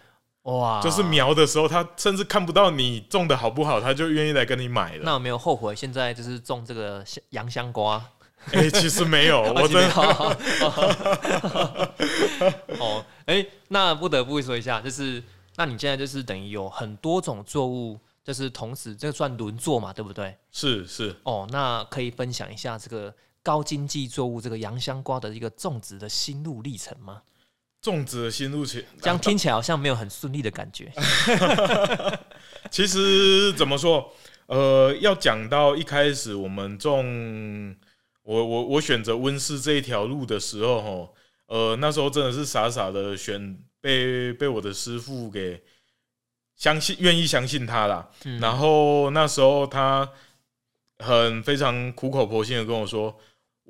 [0.44, 5.02] 哇，就是苗的时候，他甚至看不到你种的好不好，他就愿意来跟你买了。
[5.04, 5.76] 那有没有后悔？
[5.76, 8.02] 现在就是种这个香 洋香瓜，
[8.52, 9.92] 哎、其实没有， 我真的
[12.80, 15.22] 哦，哎、那不得不说一下，就是
[15.56, 20.34] 那你现在就是等于有很多种作物，就是同时这算轮作嘛，对不对？
[20.50, 21.14] 是是。
[21.24, 27.22] 哦，那可以分享一下这个高经济作物这个洋香瓜的一个种植的心路历程吗？
[27.80, 30.92] 种植的心路前，这样听起来好像没有很顺利的感觉。
[32.70, 34.12] 其实怎么说？
[34.48, 37.74] 呃，要讲到一开始我们种，
[38.22, 41.14] 我我我选择温室这一条路的时候，吼，
[41.46, 45.62] 呃，那时候真的是傻傻的选，被被我的师傅给
[46.56, 48.10] 相信，愿意相信他啦。
[48.24, 50.06] 嗯然后那时候他
[50.98, 53.18] 很非常苦口婆心的跟我说，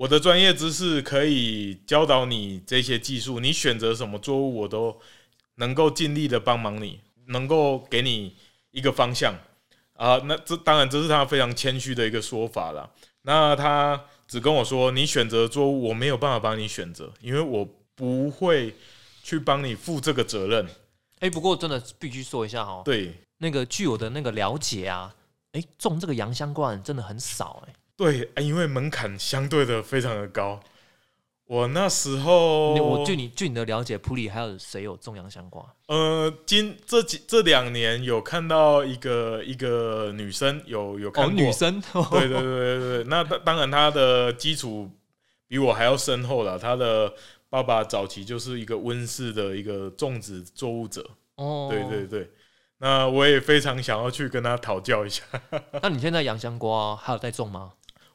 [0.01, 4.99] 我的专业知识可以教导你这些技术，你选择什么作物，我都
[5.57, 8.35] 能够尽力的帮忙你，能够给你
[8.71, 9.35] 一个方向
[9.93, 10.17] 啊。
[10.25, 12.91] 那这当然这是他非常谦虚的一个说法了。
[13.25, 18.75] 那他只跟我说，你选择作物，我没有办法帮你选择，因为我不会
[19.23, 20.67] 去帮你负这个责任。
[21.19, 25.15] 哎、不过真的必须说一下哦，对那个据我的那个了解啊，
[25.53, 30.59] 哎、种这个洋香罐真的很少哎、对，啊因为门槛相对的非常的高。
[31.45, 35.63] 我那时候，我据你据你的了解，普里还有谁有种洋香瓜？
[35.89, 41.79] 呃，今这几这两年有看到一个一个女生有有看哦，过，女生，
[42.11, 44.91] 对对对对对，那当当然她的基础
[45.47, 46.59] 比我还要深厚了。
[46.59, 47.13] 她的
[47.51, 52.31] 爸爸早期就是一个温室的一个种植作物者，哦，对对对。
[52.83, 55.23] 那我也非常想要去跟他讨教一下。
[55.83, 57.73] 那你现在洋香瓜还有在种吗？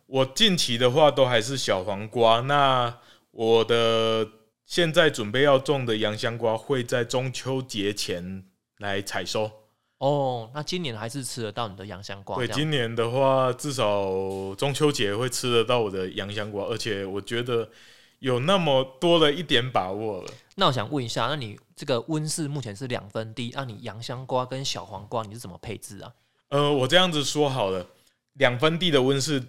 [0.07, 2.97] 我近期的话都还是小黄瓜，那
[3.31, 4.27] 我的
[4.65, 8.45] 现在准备要种的洋香瓜会在中秋节前
[8.77, 9.51] 来采收。
[9.97, 12.35] 哦，那今年还是吃得到你的洋香瓜？
[12.35, 14.05] 对，今年的话，至少
[14.55, 17.67] 中秋节会吃得到我的洋香瓜，而且我觉得
[18.19, 20.31] 有那么多了一点把握了。
[20.55, 26.11] 那我想问一下，那你这个温室目前是两分地，那你洋香瓜跟小黄瓜你是怎么配置啊？
[26.49, 27.87] 呃，我这样子说好了，
[28.33, 29.41] 两分地的温室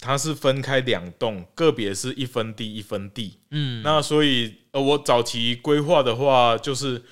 [0.00, 3.38] 它是分开两栋，个别是一分地一分地。
[3.50, 7.02] 嗯，那所以呃，我早期规划的话，就是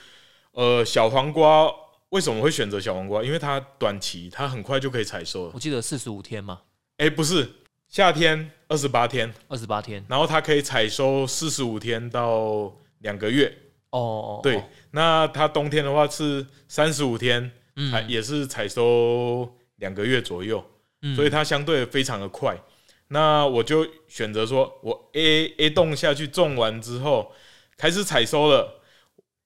[0.53, 1.69] 呃，小黄瓜
[2.11, 3.23] 为什么会选择小黄瓜？
[3.25, 5.53] 因为它短期，它很快就可以采收了。
[5.55, 6.61] 我记得四十五天嘛，
[6.99, 7.51] 哎、不是
[7.89, 10.05] 夏天二十八天，二十八天。
[10.09, 13.53] 然后它可以采收四十五天到两个月。
[13.91, 20.63] 哦哦，对哦，那它冬天的话是三十五天，嗯也是采收两个月左右，
[21.03, 21.15] 嗯。
[21.17, 22.57] 所以它相对非常的快。
[23.09, 27.33] 那我就选择说，我 A A 栋下去种完之后，
[27.77, 28.83] 开始采收了，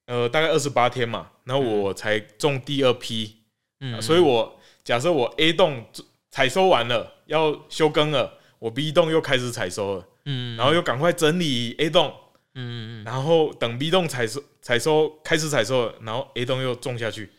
[0.07, 3.36] 呃，大概二十八天嘛，然后我才种第二批，
[3.80, 4.03] 嗯。
[4.03, 5.86] 所以我假设我 A 栋
[6.30, 12.12] 采收完了，要休耕了，我 B 栋又开始采收了，嗯，然后又赶快整理 A 栋，
[12.55, 17.30] 嗯嗯然后等 B 栋采收采收开始采收了，然后 A 栋又种下去，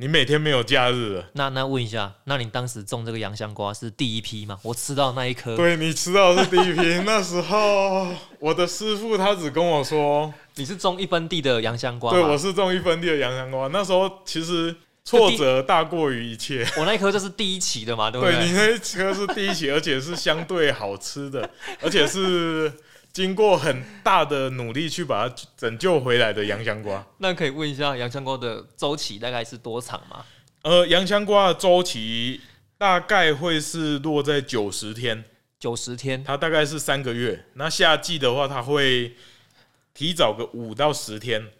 [0.00, 1.26] 你每天没有假日了。
[1.34, 4.58] 那那问一下，那你当时种这个洋香瓜是第一批吗？
[4.62, 12.18] 我吃到那一颗，对你吃到的是第一批， 那时候我的师傅他只跟我说，你是种一分地的洋香瓜吗？
[12.18, 13.68] 对我是种一分地的洋香瓜。
[13.68, 14.74] 那时候其实
[15.04, 16.66] 挫折大过于一切。
[16.80, 21.50] 我那一颗就是第一期的嘛，对不对你那一颗是第一期，而且是相对好吃的，
[21.82, 22.72] 而且是
[23.12, 27.04] 经过很大的努力去把它拯救回来的洋香瓜。
[27.18, 30.24] 那可以问一下，洋香瓜的周期大概是多长吗？
[30.62, 32.40] 呃，洋香瓜的周期
[32.78, 35.24] 大概会是落在九十天，
[35.58, 37.46] 九十天，它大概是三个月。
[37.54, 39.16] 那夏季的话，它会
[39.94, 41.50] 提早个五到十天。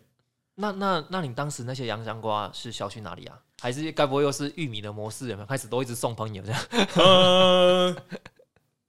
[0.57, 3.39] 那那那你当时那些洋香瓜是销去哪里啊？
[3.63, 5.29] 还是该不会又是玉米的模式？
[5.29, 6.63] 有没有开始都一直送朋友这样？
[6.97, 7.97] 呃，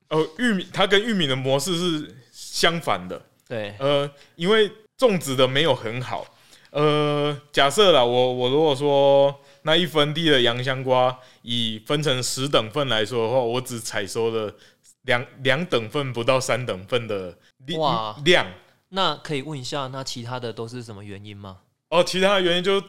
[0.09, 3.21] 哦，玉米它跟玉米的模式是相反的。
[3.47, 6.25] 对，呃，因为种植的没有很好。
[6.71, 14.55] 呃，假设啦，我我如果说那一分地的洋香瓜以分成十等份来说的话，我只采收了
[15.01, 17.37] 两两等份不到三等份的
[17.77, 18.47] 哇量。
[18.89, 21.59] 那可以问一下，那其他的都是什么原因吗？
[21.89, 22.81] 哦，其他的原因就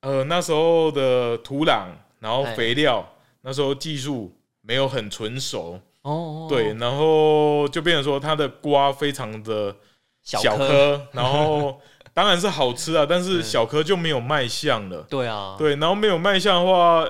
[0.00, 1.88] 呃那时候的土壤，
[2.20, 3.04] 然后肥料，
[3.40, 9.74] 那时候技术没有很纯熟哦，对，然后就变成说它的瓜非常的
[10.22, 11.80] 小颗，然后
[12.14, 15.02] 当然是好吃啊，但是小颗就没有卖相了。
[15.10, 17.04] 对啊，对，然后没有卖相的话，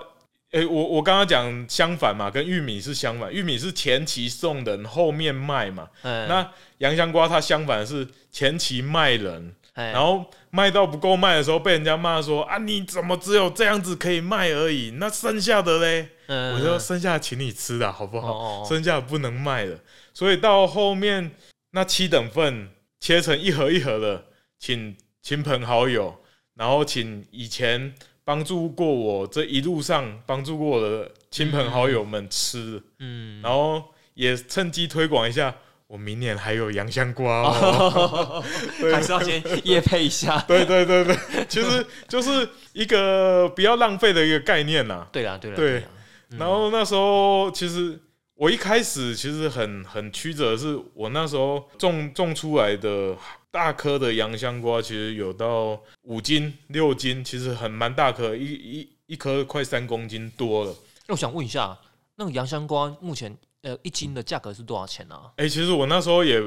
[0.53, 9.55] 哎，我我刚刚讲相反嘛，跟玉米是相反，玉米是前期送人，后面卖嘛，那洋香瓜它相反是前期卖人。
[9.75, 14.93] 然后卖到不够卖的时候，被人家骂说啊，你怎么只有这样子可以卖而已？
[15.01, 18.65] 那剩下的嘞，我说剩下请你吃的好不好？
[18.65, 19.79] 剩下不能卖的。
[20.13, 21.33] 所以到后面
[21.71, 22.71] 那七等份
[23.01, 24.27] 切成一盒一盒的，
[24.59, 26.15] 请亲朋好友，
[26.55, 27.95] 然后请以前
[28.25, 33.83] 帮助过我这一路上帮助过我的亲朋好友们吃，嗯，然后
[34.15, 35.55] 也趁机推广一下。
[35.87, 38.43] 我明年还有洋香瓜哦，
[38.91, 40.41] 还是要先夜配一下。
[40.49, 41.17] 对对对对，
[41.47, 45.07] 其实就是一个不要浪费的一个概念呐。
[45.13, 45.57] 对啦对啦。
[45.57, 45.85] 对。
[46.31, 47.99] 然后那时候其实
[48.35, 53.17] 我一开始其实很很曲折，是我那时候种种出来的
[53.51, 60.75] 大颗的洋香瓜，其实有到五斤六斤，其实很蛮大颗，一一一颗快三公斤多了。
[61.07, 61.79] 那我想问一下，
[62.17, 63.37] 那个洋香瓜目前？
[63.63, 65.19] 呃，一斤的价格是多少钱呢？
[65.37, 66.39] 哎，其实我那时候也，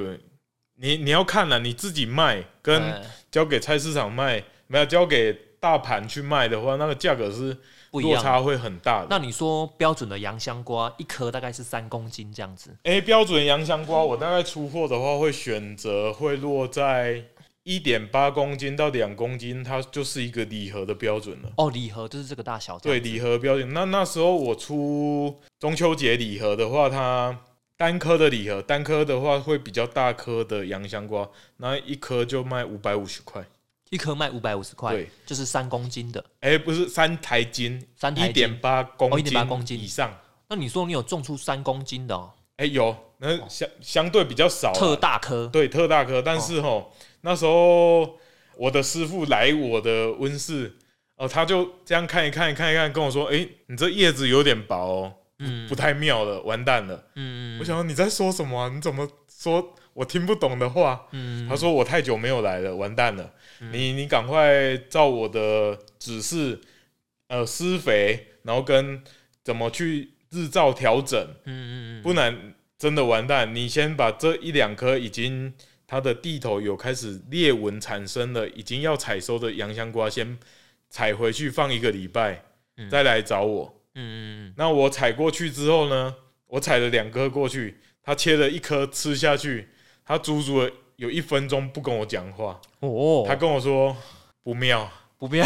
[0.76, 7.58] 你你要看了，你自己卖跟交给菜市场卖，没有交给大盘去卖的话，那个价格是
[7.92, 9.08] 落差会很大的。
[9.10, 12.76] 那你说标准的洋香瓜一颗大概是三公斤这样子？
[12.84, 17.24] 哎，标准洋香瓜我大概出货的话会选择会落在。
[17.70, 21.52] 一点八公斤到两公斤，它就是一个礼盒的标准了。
[21.58, 22.80] 哦，礼盒就是这个大小。
[22.80, 23.74] 对，礼盒标准。
[23.74, 27.38] 那那时候我出中秋节礼盒的话，它
[27.76, 33.46] 单颗的礼盒，单颗的话会比较大颗的洋香瓜，那一颗就卖五百五十块。
[33.90, 36.24] 一颗卖五百五十块，对，就是三公斤的。
[36.42, 40.16] 哎，不是三台斤，三台一点八公斤，一点八公斤以上。
[40.50, 42.16] 那你说你有种出三公斤的？
[42.16, 42.32] 哦？
[42.58, 46.22] 哎，有，那相相对比较少，特大颗，对，特大颗。
[46.22, 46.86] 但是哈，
[47.22, 48.18] 那时候。
[48.60, 50.76] 我的师傅来我的温室，
[51.18, 58.68] 哦，他就这样看一看，看一看，跟我说：“哎，你这叶子有点薄，哦，嗯，不太妙了，完蛋了。”嗯嗯，我想说你在说什么？
[58.70, 61.06] 你怎么说我听不懂的话？
[61.12, 63.32] 嗯，他说我太久没有来了，完蛋了。
[63.72, 66.60] 你你赶快照我的指示，
[67.28, 69.04] 呃，施肥，然后跟
[69.44, 71.20] 怎么去日照调整。
[71.46, 73.54] 嗯嗯嗯，不然真的完蛋。
[73.54, 75.54] 你先把这一两颗已经。
[75.90, 80.38] 它的地头有开始裂纹产生了，已经要采收的洋香瓜，先
[80.90, 82.44] 采回去放一个礼拜，
[82.92, 83.82] 再来找我。
[83.96, 84.54] 嗯嗯嗯。
[84.58, 86.14] 那我采过去之后呢？
[86.48, 89.70] 我采了两颗过去，他切了一颗吃下去，
[90.04, 92.60] 他足足有一分钟不跟我讲话。
[92.82, 93.24] 哦。
[93.28, 93.96] 他跟我说
[94.44, 95.44] 不妙，不妙。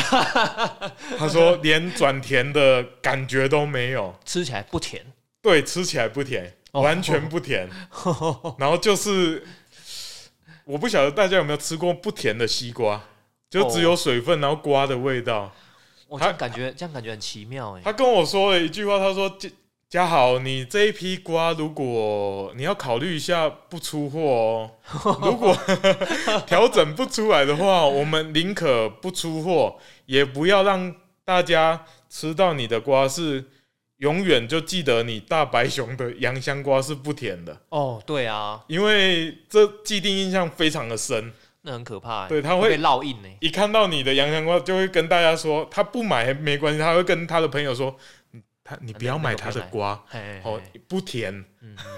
[1.18, 5.06] 他说连转甜的感觉都没有，吃起来不甜。
[5.41, 7.70] 对，吃起来不甜，完全不甜。
[8.60, 9.47] 然后就是。
[10.64, 13.02] 我不晓得大家有没有吃过不甜的西瓜，
[13.49, 15.52] 就只有水分，然后瓜的味道。
[16.20, 17.82] 他感觉这样感觉很奇妙哎。
[17.84, 19.28] 他跟我说了一句话，他说
[19.92, 24.72] ：“嘉嘉豪，你这一批瓜，如果你要考虑一下不出货哦，
[25.22, 25.54] 如果
[26.48, 33.44] 调整不出来的话，我们宁可不出货，也不要让大家吃到你的瓜是。”
[34.02, 41.32] 永远就记得你大白熊的洋香瓜是不甜的哦，对啊，因为这既定印象非常的深，
[41.62, 42.28] 那很可怕。
[42.28, 43.30] 对，他会烙印呢。
[43.42, 47.96] 一看到你的洋香瓜，就会跟大家说，他不买没关系，他会跟他的朋友说，
[48.72, 50.01] 他你不要买他的瓜，
[50.43, 51.43] 哦，不甜。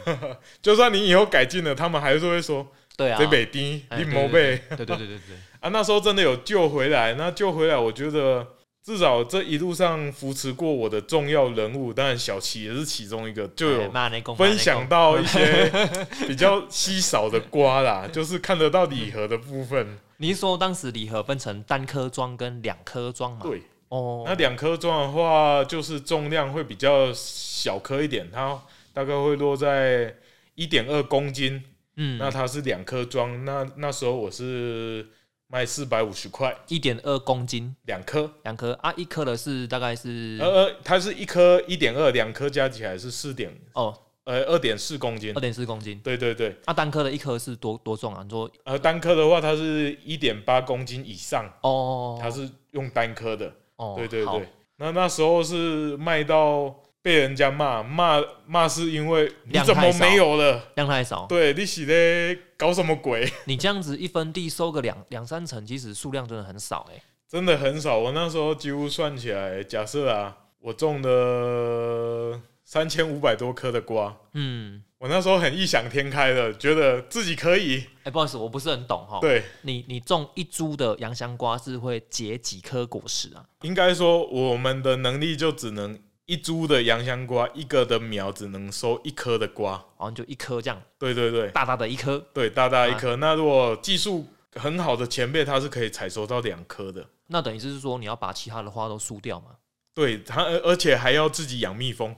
[0.61, 2.67] 就算你以后改进了，他们还是会说，
[2.97, 4.59] 对啊，北北低，你毛背。
[4.69, 5.37] 对对对对对。
[5.61, 8.47] 啊，那时候真的有救回来，那救回来，我觉得。
[8.85, 13.89] 至少这一路上扶持过我的重要人物，当然小齐也是其中一个，就有
[14.35, 15.71] 分享到一些
[16.27, 19.97] 比较稀少的瓜啦，就是看得到礼盒的部分。
[20.17, 23.39] 你是说当时礼盒分成单颗装跟两颗装吗？
[23.43, 23.61] 对，
[23.93, 28.59] 哦，那两颗装的话，就是重量会比较小颗一点，它
[28.91, 30.15] 大概会落在
[30.55, 31.63] 一点二公斤。
[31.97, 35.07] 嗯，那它是两颗装，那那时候我是
[35.45, 45.39] 卖四百五十块，一点二公斤两颗，两颗啊，一颗的是大概是呃呃，它是一颗一点二，两颗加起来是四点，哦呃，二点四公斤二。
[45.39, 45.99] 点四公斤。
[46.03, 48.23] 对对对，啊，单颗的一颗是多多重啊？
[48.23, 53.53] 你说呃，单颗的话，它是一点八公斤以上，哦，它是用单颗的。
[53.83, 60.71] 哦，对对对，那那时候是卖到被人家骂骂骂，是因为你怎么没有了？
[60.75, 61.25] 量太少。
[61.27, 63.29] 对，你是在搞什么鬼？
[63.45, 67.97] 你这样子一分地收个两两三成，其实数量真的很少哎、真的很少。
[67.97, 77.83] 我那时候几乎算起来，假设啊，我种的三千五百多颗的瓜，嗯，我那时候很异想天开的，觉得自己可以。
[78.03, 83.43] 哎、不好意思，我不是很懂哈。，对，你你种一株的洋香瓜是会结几颗果实啊？
[83.63, 89.73] 应该说我们的能力就只能一株的洋香瓜，一个的苗只能收一颗的瓜。
[89.97, 92.25] 好像就一颗这样，对对对大大的一颗。
[92.33, 93.17] 对，大大一颗。
[93.17, 97.05] 那如果技术很好的前辈，他是可以采收到两颗的。
[97.27, 99.47] 那等于是说你要把其他的花都输掉嘛？
[99.93, 102.15] 对，他而而且还要自己养蜜蜂。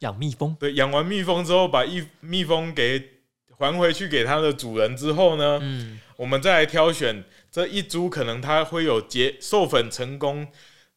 [0.00, 3.22] 养蜜蜂对，养完蜜蜂之后，把一蜜蜂给
[3.58, 10.46] 还回去给它的主人之后呢，嗯，我们再来挑选这一株，可能它会有结授粉成功，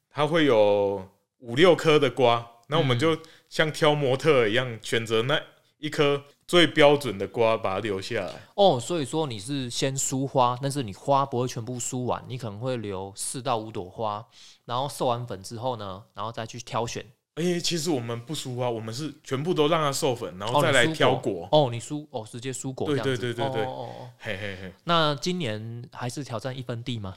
[0.10, 5.41] 它会有五六颗的瓜，那我们嗯就像挑模特一样，选择那
[5.78, 8.34] 一颗最标准的瓜，把它留下来。
[8.56, 14.28] 哦，所以说你是先梳花，但是你花不会全部梳完，你可能会留四到五朵花，
[14.66, 17.06] 然后授完粉之后呢，然后再去挑选。
[17.42, 21.48] 哎、其实我们不输啊，我们是全部都让它授粉，然哦，后再来挑果。
[21.52, 23.18] 哦，你输哦，直接输果这对。
[23.18, 24.10] 对对对对哦哦哦。
[24.20, 27.16] 嘿嘿嘿，那今年还是挑战一分地吗？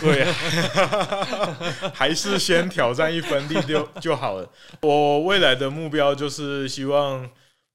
[0.00, 0.24] 对，
[1.94, 4.48] 还是先挑战一分地就就好了。
[4.80, 7.28] 我未来的目标就是希望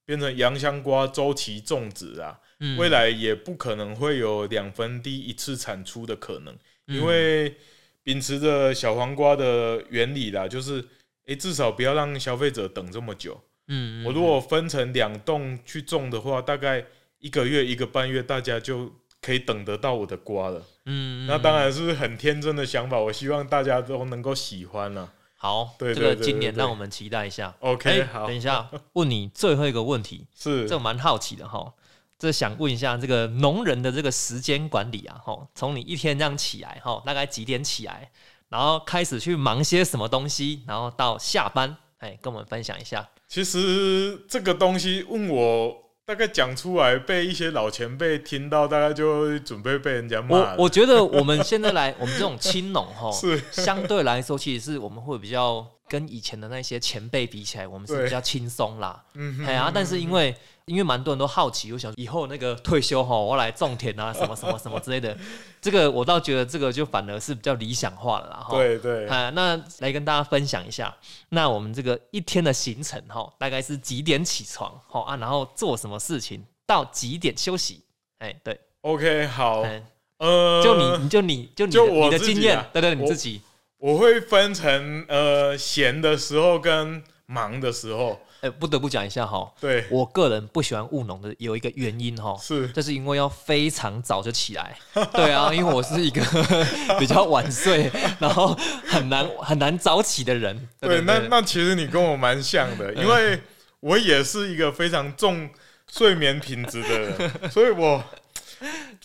[0.06, 6.54] 变成洋香瓜周期种植啊，嗯未来也不可能会有两分地一次产出的可能，
[6.88, 7.56] 嗯因为
[8.04, 10.84] 秉持着小黄瓜的原理啦，就是
[11.28, 13.40] 诶、至少不要让消费者等这么久。
[13.68, 16.84] 嗯，嗯我如果分成两栋去种的话，大概
[17.20, 20.60] 一个月一个半月，大家就可以等得到我的瓜了。
[20.86, 25.12] 嗯，嗯那当然是很天真的想法，我希望大家都能够喜欢了。
[25.36, 27.54] 好，对这个今年让我们期待一下。
[27.60, 31.74] OK，、哎好等，一下，问你最后一个问题，是这我蛮好奇的哈。
[32.18, 38.10] 这想问一下这个农人的这个时间管理啊，哈，从你一天这样起来哈，大概几点起来，
[38.50, 43.08] 然后开始去忙些什么东西，然后到下班，哎，跟我们分享一下。
[43.28, 45.84] 其实这个东西问我。
[46.08, 50.56] 大概讲出来，被一些老前辈听到，大概就会准备被人家骂我了。
[50.58, 59.04] 我觉得我们现在来， 我们这种青农哈，是相对来说，其实是我们会比较跟以前的那些前辈比起来，我们是比较轻松啦。
[59.14, 60.36] 嗯哎呀，但是因为
[60.66, 65.18] 因为蛮多人都好奇，我想以后那个退休哈，我来种田啊，什么什么什么之类的，
[65.62, 68.56] 这个我倒觉得这个就反而是比较理想化了啦哈。。
[68.56, 70.96] 对对，啊，那来跟大家分享一下，
[71.30, 77.82] 那我们这个一天的行程哈，大概是几点起床哈啊，然后做什么事情，到几点休息？
[78.20, 79.82] 哎，对，OK，好，哎，
[80.18, 83.42] 呃，就你，你就你就你你的经验对对，你自己。
[83.80, 94.76] 我会分成呃闲的时候跟忙的时候，哎，不得不讲一下哈，对，我个人不喜欢务农的有一个原因哈，是这是因为要非常早就起来。
[95.14, 96.22] 对啊，因为我是一个
[96.98, 100.68] 比较晚睡，然后很难很难早起的人。
[100.80, 103.40] 对，那那其实你跟我蛮像的， 因为
[103.82, 105.50] 我也是一个非常重
[105.92, 108.04] 睡眠品质的人， 所以我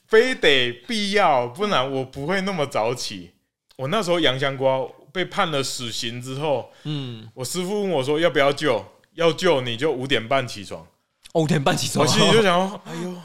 [0.07, 3.33] 非得必要，不然我不会那么早起。
[3.77, 4.81] 我那时候洋香瓜
[5.13, 10.87] 被判了死刑之后，嗯，我师傅问我说要不要救，要救你就五点半起床。
[11.35, 13.17] 五点半起床，我心里就想说， 哎呦。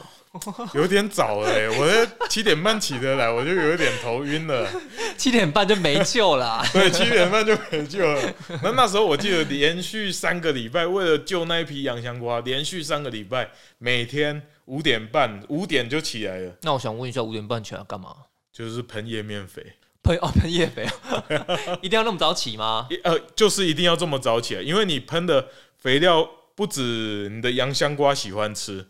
[0.74, 4.68] 有点早了、欸，我这七点半起得来，我就有点头晕了。
[5.16, 6.66] 七点半就没救了啊。
[6.70, 8.34] 对，七点半就没救了。
[8.62, 18.14] 那那时候我记得连续三个礼拜，为了救那一批洋香瓜，连续三个礼拜，每天五点半五点就起来了，那我想问一下，五点半起来干嘛？
[18.52, 19.64] 就是喷叶面肥。
[20.08, 22.88] 喷哦喷叶肥哦， 一定要那么早起吗？
[23.04, 28.86] 呃，就是一定要这么早起来，因为你喷的肥料不止你的洋香瓜喜欢吃，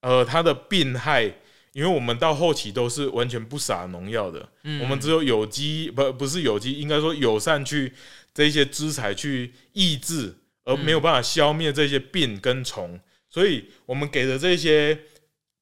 [0.00, 1.24] 呃，它的病害，
[1.72, 4.80] 因为我们到后期都是完全不撒农药的，嗯。
[4.80, 7.92] 我们只有有机不不是有机，应该说友善去
[8.32, 10.34] 这些资材去抑制，
[10.64, 12.98] 而没有办法消灭这些病跟虫，
[13.28, 14.98] 所以我们给的这些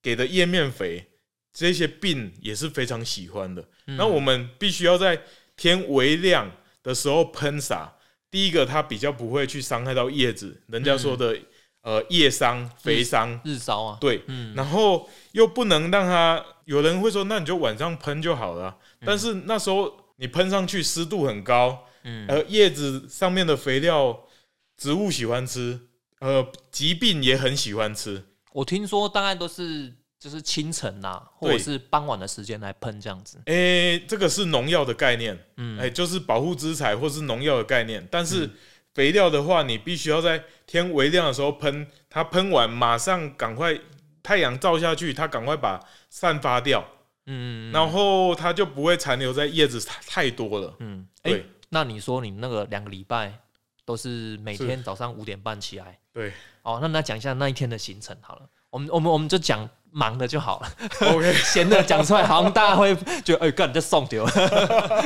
[0.00, 1.04] 给的叶面肥，
[1.52, 3.62] 这些病也是非常喜欢的。
[3.86, 3.96] 嗯。
[3.96, 5.22] 那我们必须要在
[5.56, 6.50] 天微亮，
[6.82, 7.92] 的时候喷洒，
[8.30, 11.38] 第一个它比较不会去伤害到叶子，人家说的
[11.82, 22.26] 呃叶伤、肥伤，日烧啊，对，嗯，然后又不能让它，有人会说，那你就晚上喷就好了啊，但是那时候你喷上去湿度很高，嗯。
[22.28, 24.24] 而，叶子上面的肥料，
[24.76, 25.78] 植物喜欢吃，
[26.20, 29.92] 呃，疾病也很喜欢吃，我听说大概都是
[30.22, 33.42] 就是清晨呐、或者是傍晚的时间来喷这样子。
[33.46, 38.06] 诶、这个是农药的概念，嗯，哎、就是保护资材或是农药的概念。
[38.08, 38.48] 但是
[38.94, 43.76] 肥料的话，你必须要在天微亮的时候喷，它喷完马上赶快
[44.22, 46.86] 太阳照下去，它赶快把散发掉，
[47.26, 50.76] 嗯，然后它就不会残留在叶子太太多了。
[50.78, 53.36] 嗯，哎、对那你说你那个两个礼拜
[53.84, 58.48] 都是每天早上五点半起来，对哦，那那讲一下那一天的行程好了。
[58.70, 60.68] 我们我们我们就讲忙的就好了
[61.12, 64.24] ，，OK， 闲的讲出来好像大家会觉得哎，干、你在送丢。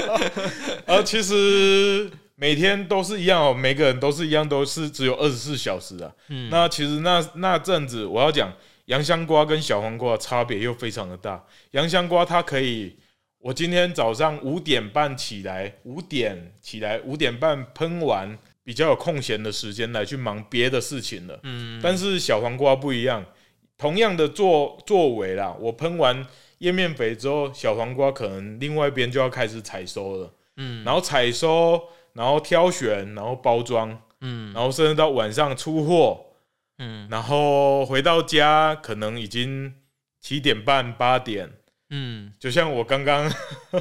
[0.87, 6.11] 而其实每天都是一样哦，每个人都是一样，都是只有二十四小时啊。
[6.29, 8.53] 嗯，那其实那那阵子，我要讲
[8.85, 11.43] 洋香瓜跟小黄瓜差别又非常的大。
[11.73, 12.97] 洋香瓜它可以，
[13.41, 21.41] 我今天早上五点半起来，五点起来，五点半喷完，比较有空闲的时间来去忙别的事情了。
[21.43, 23.25] 嗯，但是小黄瓜不一样，
[23.79, 26.27] 同样的作作为啦，我喷完
[26.59, 31.83] 叶面肥之后，小黄瓜可能另外一边就要开始采收了，嗯，然后采收，
[32.15, 34.53] 然后挑选，然后包装，嗯。
[34.55, 36.25] 然后甚至到晚上出货。
[36.79, 37.07] 嗯。
[37.11, 39.75] 然后回到家可能已经
[40.21, 41.51] 七点半八点，
[41.91, 43.31] 嗯，就像我刚刚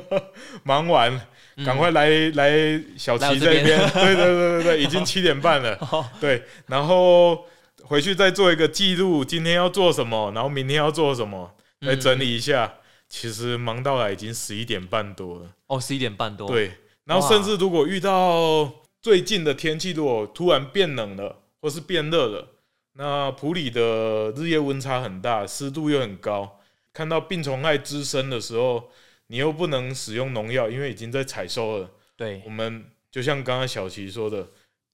[0.64, 1.22] 忙完，
[1.56, 1.66] 嗯。
[1.66, 6.06] 赶快来来小齐这边，对对对对对，已经 七点半了，哦。
[6.20, 7.46] 对，然后
[7.88, 12.76] 回去再做一个记录，今天要做什么，然后明天要做什么，嗯来整理一下。
[13.08, 16.72] 其实忙到了已经十一点半多了，哦，十一点半多，，对，
[17.04, 22.48] 然后甚至如果遇到最近的天气，如果突然变冷了或是变热了，
[22.94, 26.60] 那普里的日夜温差很大，湿度又很高，
[26.92, 28.90] 看到病虫害滋生的时候，
[29.28, 31.92] 你又不能使用农药，因为已经在采收了。
[32.18, 34.48] 对我，们就像刚刚小齐说的，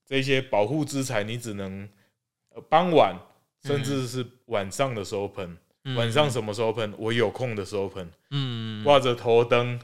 [0.06, 1.88] 这些保护资材，你只能
[2.54, 3.18] 呃傍晚
[3.64, 5.58] 甚至是晚上的时候喷。
[5.84, 6.94] 嗯晚上什么时候喷？
[6.96, 8.08] 我有空的时候喷。
[8.30, 9.80] 嗯，挂着头灯，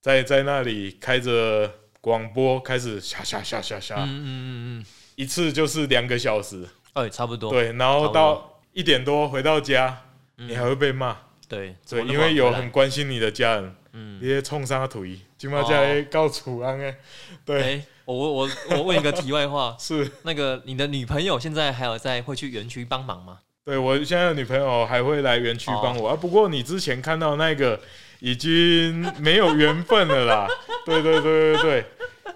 [0.00, 1.68] 在在那里开着
[2.00, 4.86] 广播，开始下下下下下，嗯嗯嗯嗯，
[5.16, 10.04] 一次就是两个小时，哎，差不多，对，然后到一点多回到家，
[10.38, 11.16] 嗯你还会被骂，
[11.48, 14.18] 对对，因为有很关心你的家人，嗯。
[14.20, 16.96] 你，些冲杀腿，今嘛在告楚安哎，
[17.44, 20.10] 对，我我我问一个题外话， 是。
[20.22, 23.38] 那个你的女朋友现在还有在会去园区帮忙吗？
[23.64, 27.80] 对我现在的女朋友还会来园区帮我、啊，不过你之前看到那个
[28.18, 30.48] 已经没有缘分了啦，
[30.84, 31.84] 对对对对对，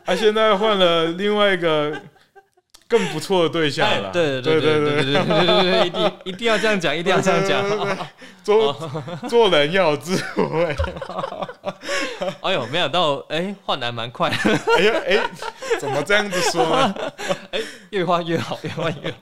[0.04, 2.00] 他、现在换了另外一个
[2.88, 8.08] 更不错的对象了对对对对对对对对一定一定要这样讲，一定要这样讲。
[8.44, 8.72] 做
[9.28, 10.76] 做人要有智慧，
[12.42, 15.30] 哎呦，没想到，哎，换的还蛮快，哎呀哎，
[15.80, 16.94] 怎么这样子说呢？
[17.90, 19.18] 越换越好，越换越好。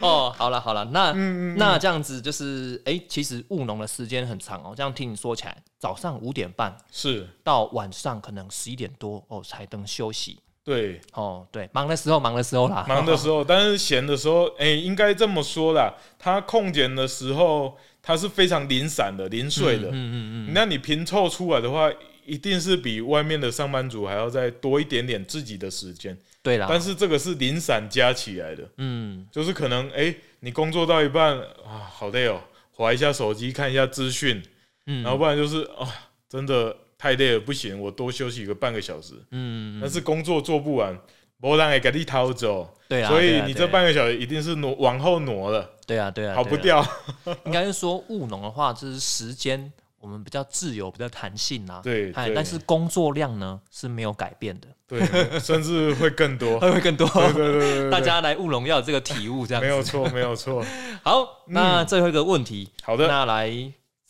[0.00, 1.12] 哦，好了好了，那
[1.56, 4.74] 那这样子就是，哎，其实务农的时间很长哦。
[4.76, 10.40] 这样听你说起来，早上五点半是到晚上可能十一点多哦才能休息。
[10.66, 11.00] 对。
[11.12, 15.94] 哦，对，忙的时候忙的时候啦， 忙的时候，但是闲的时候，哎、应该这么说啦。
[16.18, 19.88] 他空闲的时候，他是非常零散的、零碎的。
[19.88, 20.14] 嗯嗯
[20.48, 21.88] 嗯那你拼凑出来的话，
[22.26, 26.18] 一定是比外面的上班族还要再多一点点自己的时间。
[26.42, 32.40] 对啦，但是这个是零散加起来的，嗯就是可能哎、你工作到一半啊，好累哦，
[32.72, 34.42] 划一下手机看一下资讯，
[34.86, 35.86] 嗯，然后不然就是啊，
[36.28, 39.14] 真的太累了，不行，我多休息个半个小时。
[39.30, 40.98] 嗯，但是工作做不完，
[41.38, 46.34] 没人会给你掏走，对啊，所以你这半个小时一定是挪往后挪了，对啊对啊。
[46.34, 46.84] 跑不掉。
[47.44, 49.70] 应该是说务农的话，就是时间
[50.00, 51.80] 我们比较自由，比较弹性啊。
[51.84, 56.58] 对但是工作量呢是没有改变的，对，甚至会更多。
[56.60, 57.06] 会会更多。
[57.08, 60.64] 对对对大家来务农要有这个体悟，这样子没有错，没有错。
[61.04, 63.52] 好，那最后一个问题，好的，那来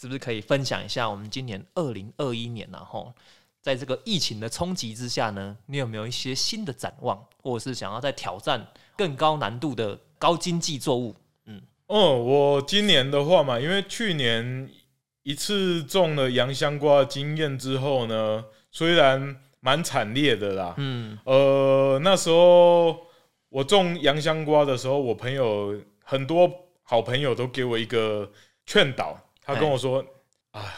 [0.06, 3.12] 是不是可以分享一下我们今年二零二一年然、后
[3.60, 11.16] 在这个疫情的冲击之下呢，你有没有一些新的展望，或者是想要再挑战更高难度的高经济作物？
[11.46, 14.70] 嗯哦，我今年的话嘛，因为去年
[15.24, 22.96] 一次种了洋香瓜的经验之后呢，虽然蛮惨烈的啦，嗯呃，那时候
[23.48, 25.74] 我种洋香瓜的时候，我朋友
[26.04, 26.48] 很多
[26.84, 28.30] 好朋友都给我一个
[28.64, 30.05] 劝导，他跟我说
[30.51, 30.74] ：“啊，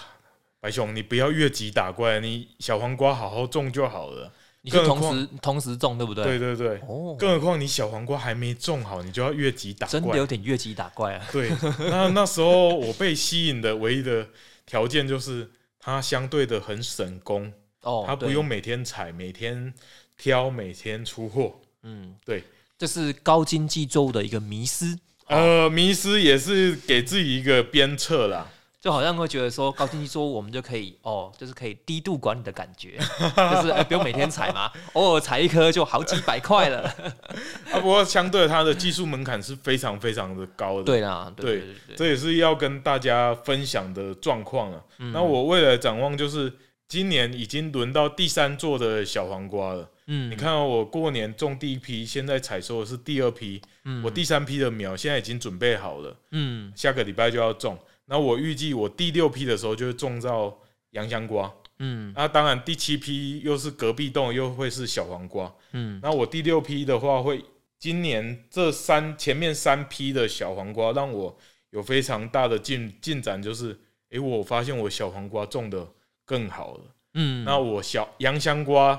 [0.61, 4.31] 白熊，你不要越级打怪，你小黄瓜好好种就好了。
[4.61, 6.24] 你是同时同时种对不对？
[6.24, 10.27] 对对对，哦，更何况你小黄瓜还没种好，你就要越级打怪真的有。
[10.27, 11.27] 点越级打怪啊。
[11.32, 11.49] 对，
[11.90, 14.28] 那那时候我被吸引的唯一的
[14.66, 17.51] 条件就是它相对的很省工，
[17.82, 19.73] 哦，它不用，每天采、每天
[20.19, 21.55] 挑、每天出货。
[21.85, 22.43] 嗯，对，
[22.77, 24.99] 这是高经济作物的一个迷失。
[25.28, 28.51] 呃，迷失也是给自己一个鞭策啦。
[28.80, 32.96] 就好像会觉得说高经济作物我们就可以哦，就是可以低度管理的感觉，
[33.52, 36.82] 就是哎、不用每天采嘛， 偶尔采一颗就好几百块了。
[37.72, 40.84] 啊，不过相对它的技术门槛是非常非常的高的。
[40.84, 41.62] 对啦，对
[41.96, 44.80] 这也是要跟大家分享的状况啊。
[44.98, 46.52] 嗯那我未来展望就是，
[46.86, 49.90] 今年已经轮到第三座的小黄瓜了。
[50.06, 57.76] 嗯你看、哦，我过年种第一批，现在采收的是第二批，嗯我第三批的苗现在已经准备好了，嗯下个礼拜就要种。
[58.10, 60.59] 那我预计我第六批的时候就会种到
[60.90, 62.12] 洋香瓜，嗯。
[62.16, 65.55] 那当然第七批又是隔壁栋，又会是小黄瓜。
[65.72, 66.01] 嗯。
[66.02, 67.44] 那我第六批的话，会
[67.78, 71.36] 今年这三前面三批的小黄瓜，让我
[71.70, 73.78] 有非常大的进进展，就是，
[74.09, 75.86] 诶、我发现我小黄瓜种的
[76.24, 76.80] 更好了，
[77.14, 78.98] 嗯，那我小洋香瓜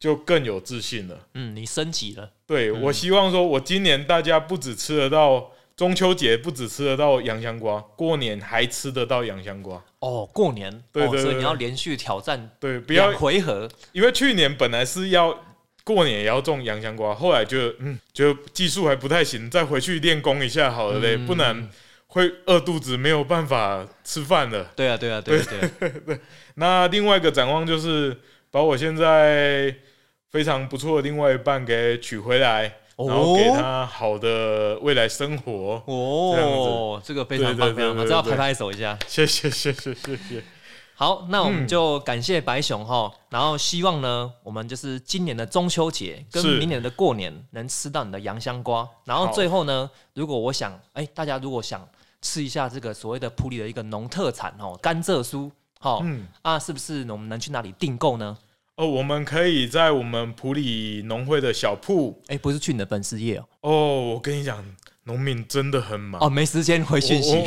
[0.00, 1.28] 就更有自信了。
[1.34, 2.82] 嗯你升级了，对、嗯。
[2.82, 9.80] 我希望说，我今年大家不只吃得到中秋节，不只吃得到洋香瓜，过年还吃得到洋香瓜。
[10.00, 15.32] 哦，过年，哦，所以对对对你要连续挑战对，不要回合，因为去年本来是要
[15.84, 21.24] 过年也要种洋香瓜，后来就嗯，就技术还不太行，再回去练功一下好了嘞，嗯。
[21.24, 21.70] 不然
[22.08, 24.72] 会饿肚子，没有办法吃饭了。
[24.74, 26.16] 对啊对啊对啊对。
[26.16, 26.18] 啊，
[26.56, 28.16] 那另外一个展望就是
[28.50, 29.72] 把我现在
[30.28, 35.82] 非常不错的另外一半给娶回来，然后给哦他好的未来生活。
[35.86, 38.98] 哦，这个非常棒非常棒，这要拍拍手一下。
[39.06, 40.42] 谢谢谢谢谢谢。
[40.94, 51.88] 好，那我们嗯就感谢白熊哈，然后希望呢，我们就是今年的中秋节跟明年的过年能吃到你的洋香瓜，然后最后呢，如果我想，哎、大家如果想
[52.20, 55.48] 吃一下这个所谓的普里的一个农特产哦，甘蔗酥，
[55.82, 58.36] 哦、嗯，啊，是不是我们能去哪里订购呢？
[58.78, 64.64] 哦，我们可以在我们普里农会的小铺哎、不是去你的本事业哦，哦，我跟你讲，
[65.02, 67.42] 农民真的很忙哦，没时间回讯息。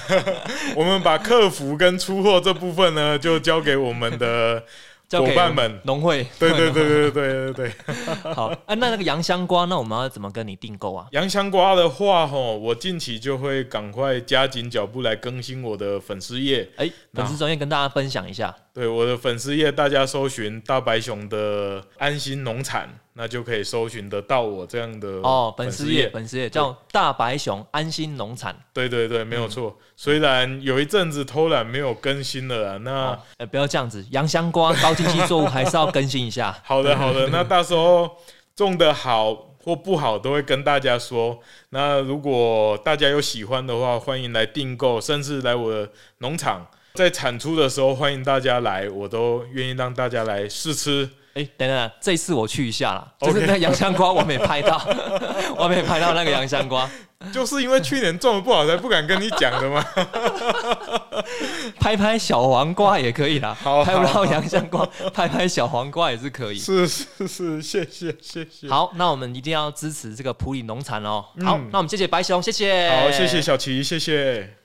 [0.74, 4.64] 我们把客服跟出货这部分呢，就交给我们的
[5.08, 5.80] 交给伙伴们。
[5.84, 7.72] 农会，对对对对对对对。
[8.34, 11.06] 好，啊，那那个洋香瓜，那我们要怎么跟你订购啊？
[11.12, 16.68] 洋香瓜的话，吼，我近期就会赶快加紧脚步来更新我的粉丝页。
[16.76, 18.54] 哎、粉丝专业跟大家分享一下。
[18.72, 26.10] 对我的粉丝页，大家搜寻大白熊的安心农产，那就可以搜寻得到我这样的哦，粉丝页，页。
[26.10, 28.54] 粉丝页叫大白熊安心农产。
[28.72, 29.78] 对对对，没有错。
[29.96, 36.56] 虽然有一阵子偷懒没有更新了啦，那哦，呃，不要这样子，洋香瓜高经济作物还是要更新一下。
[36.66, 38.10] 好的，好的， 那到时候
[38.56, 39.32] 种的好
[39.62, 41.38] 或不好都会跟大家说。
[41.70, 45.88] 那如果大家有喜欢的话，欢迎来订购，甚至来我的
[46.18, 51.08] 农场，在产出的时候欢迎大家来，我都愿意让大家来试吃。
[51.34, 54.80] 哎、等等，这次我去一下啦，就是那洋香瓜我没拍到，
[55.58, 56.88] 我没拍到那个洋香瓜，
[57.32, 59.84] 就是因为去年种的不好，才不敢跟你讲的嘛。
[61.80, 63.56] 拍拍小黄瓜也可以啦。
[63.60, 66.58] 好拍不到洋香瓜， 拍拍小黄瓜也是可以。
[66.58, 68.68] 是是是，谢谢谢谢。
[68.68, 71.24] 好，那我们一定要支持这个普里农产哦。
[71.44, 72.88] 好，嗯那我们谢谢白熊，谢谢。
[72.90, 74.63] 好，谢谢小齐，谢谢。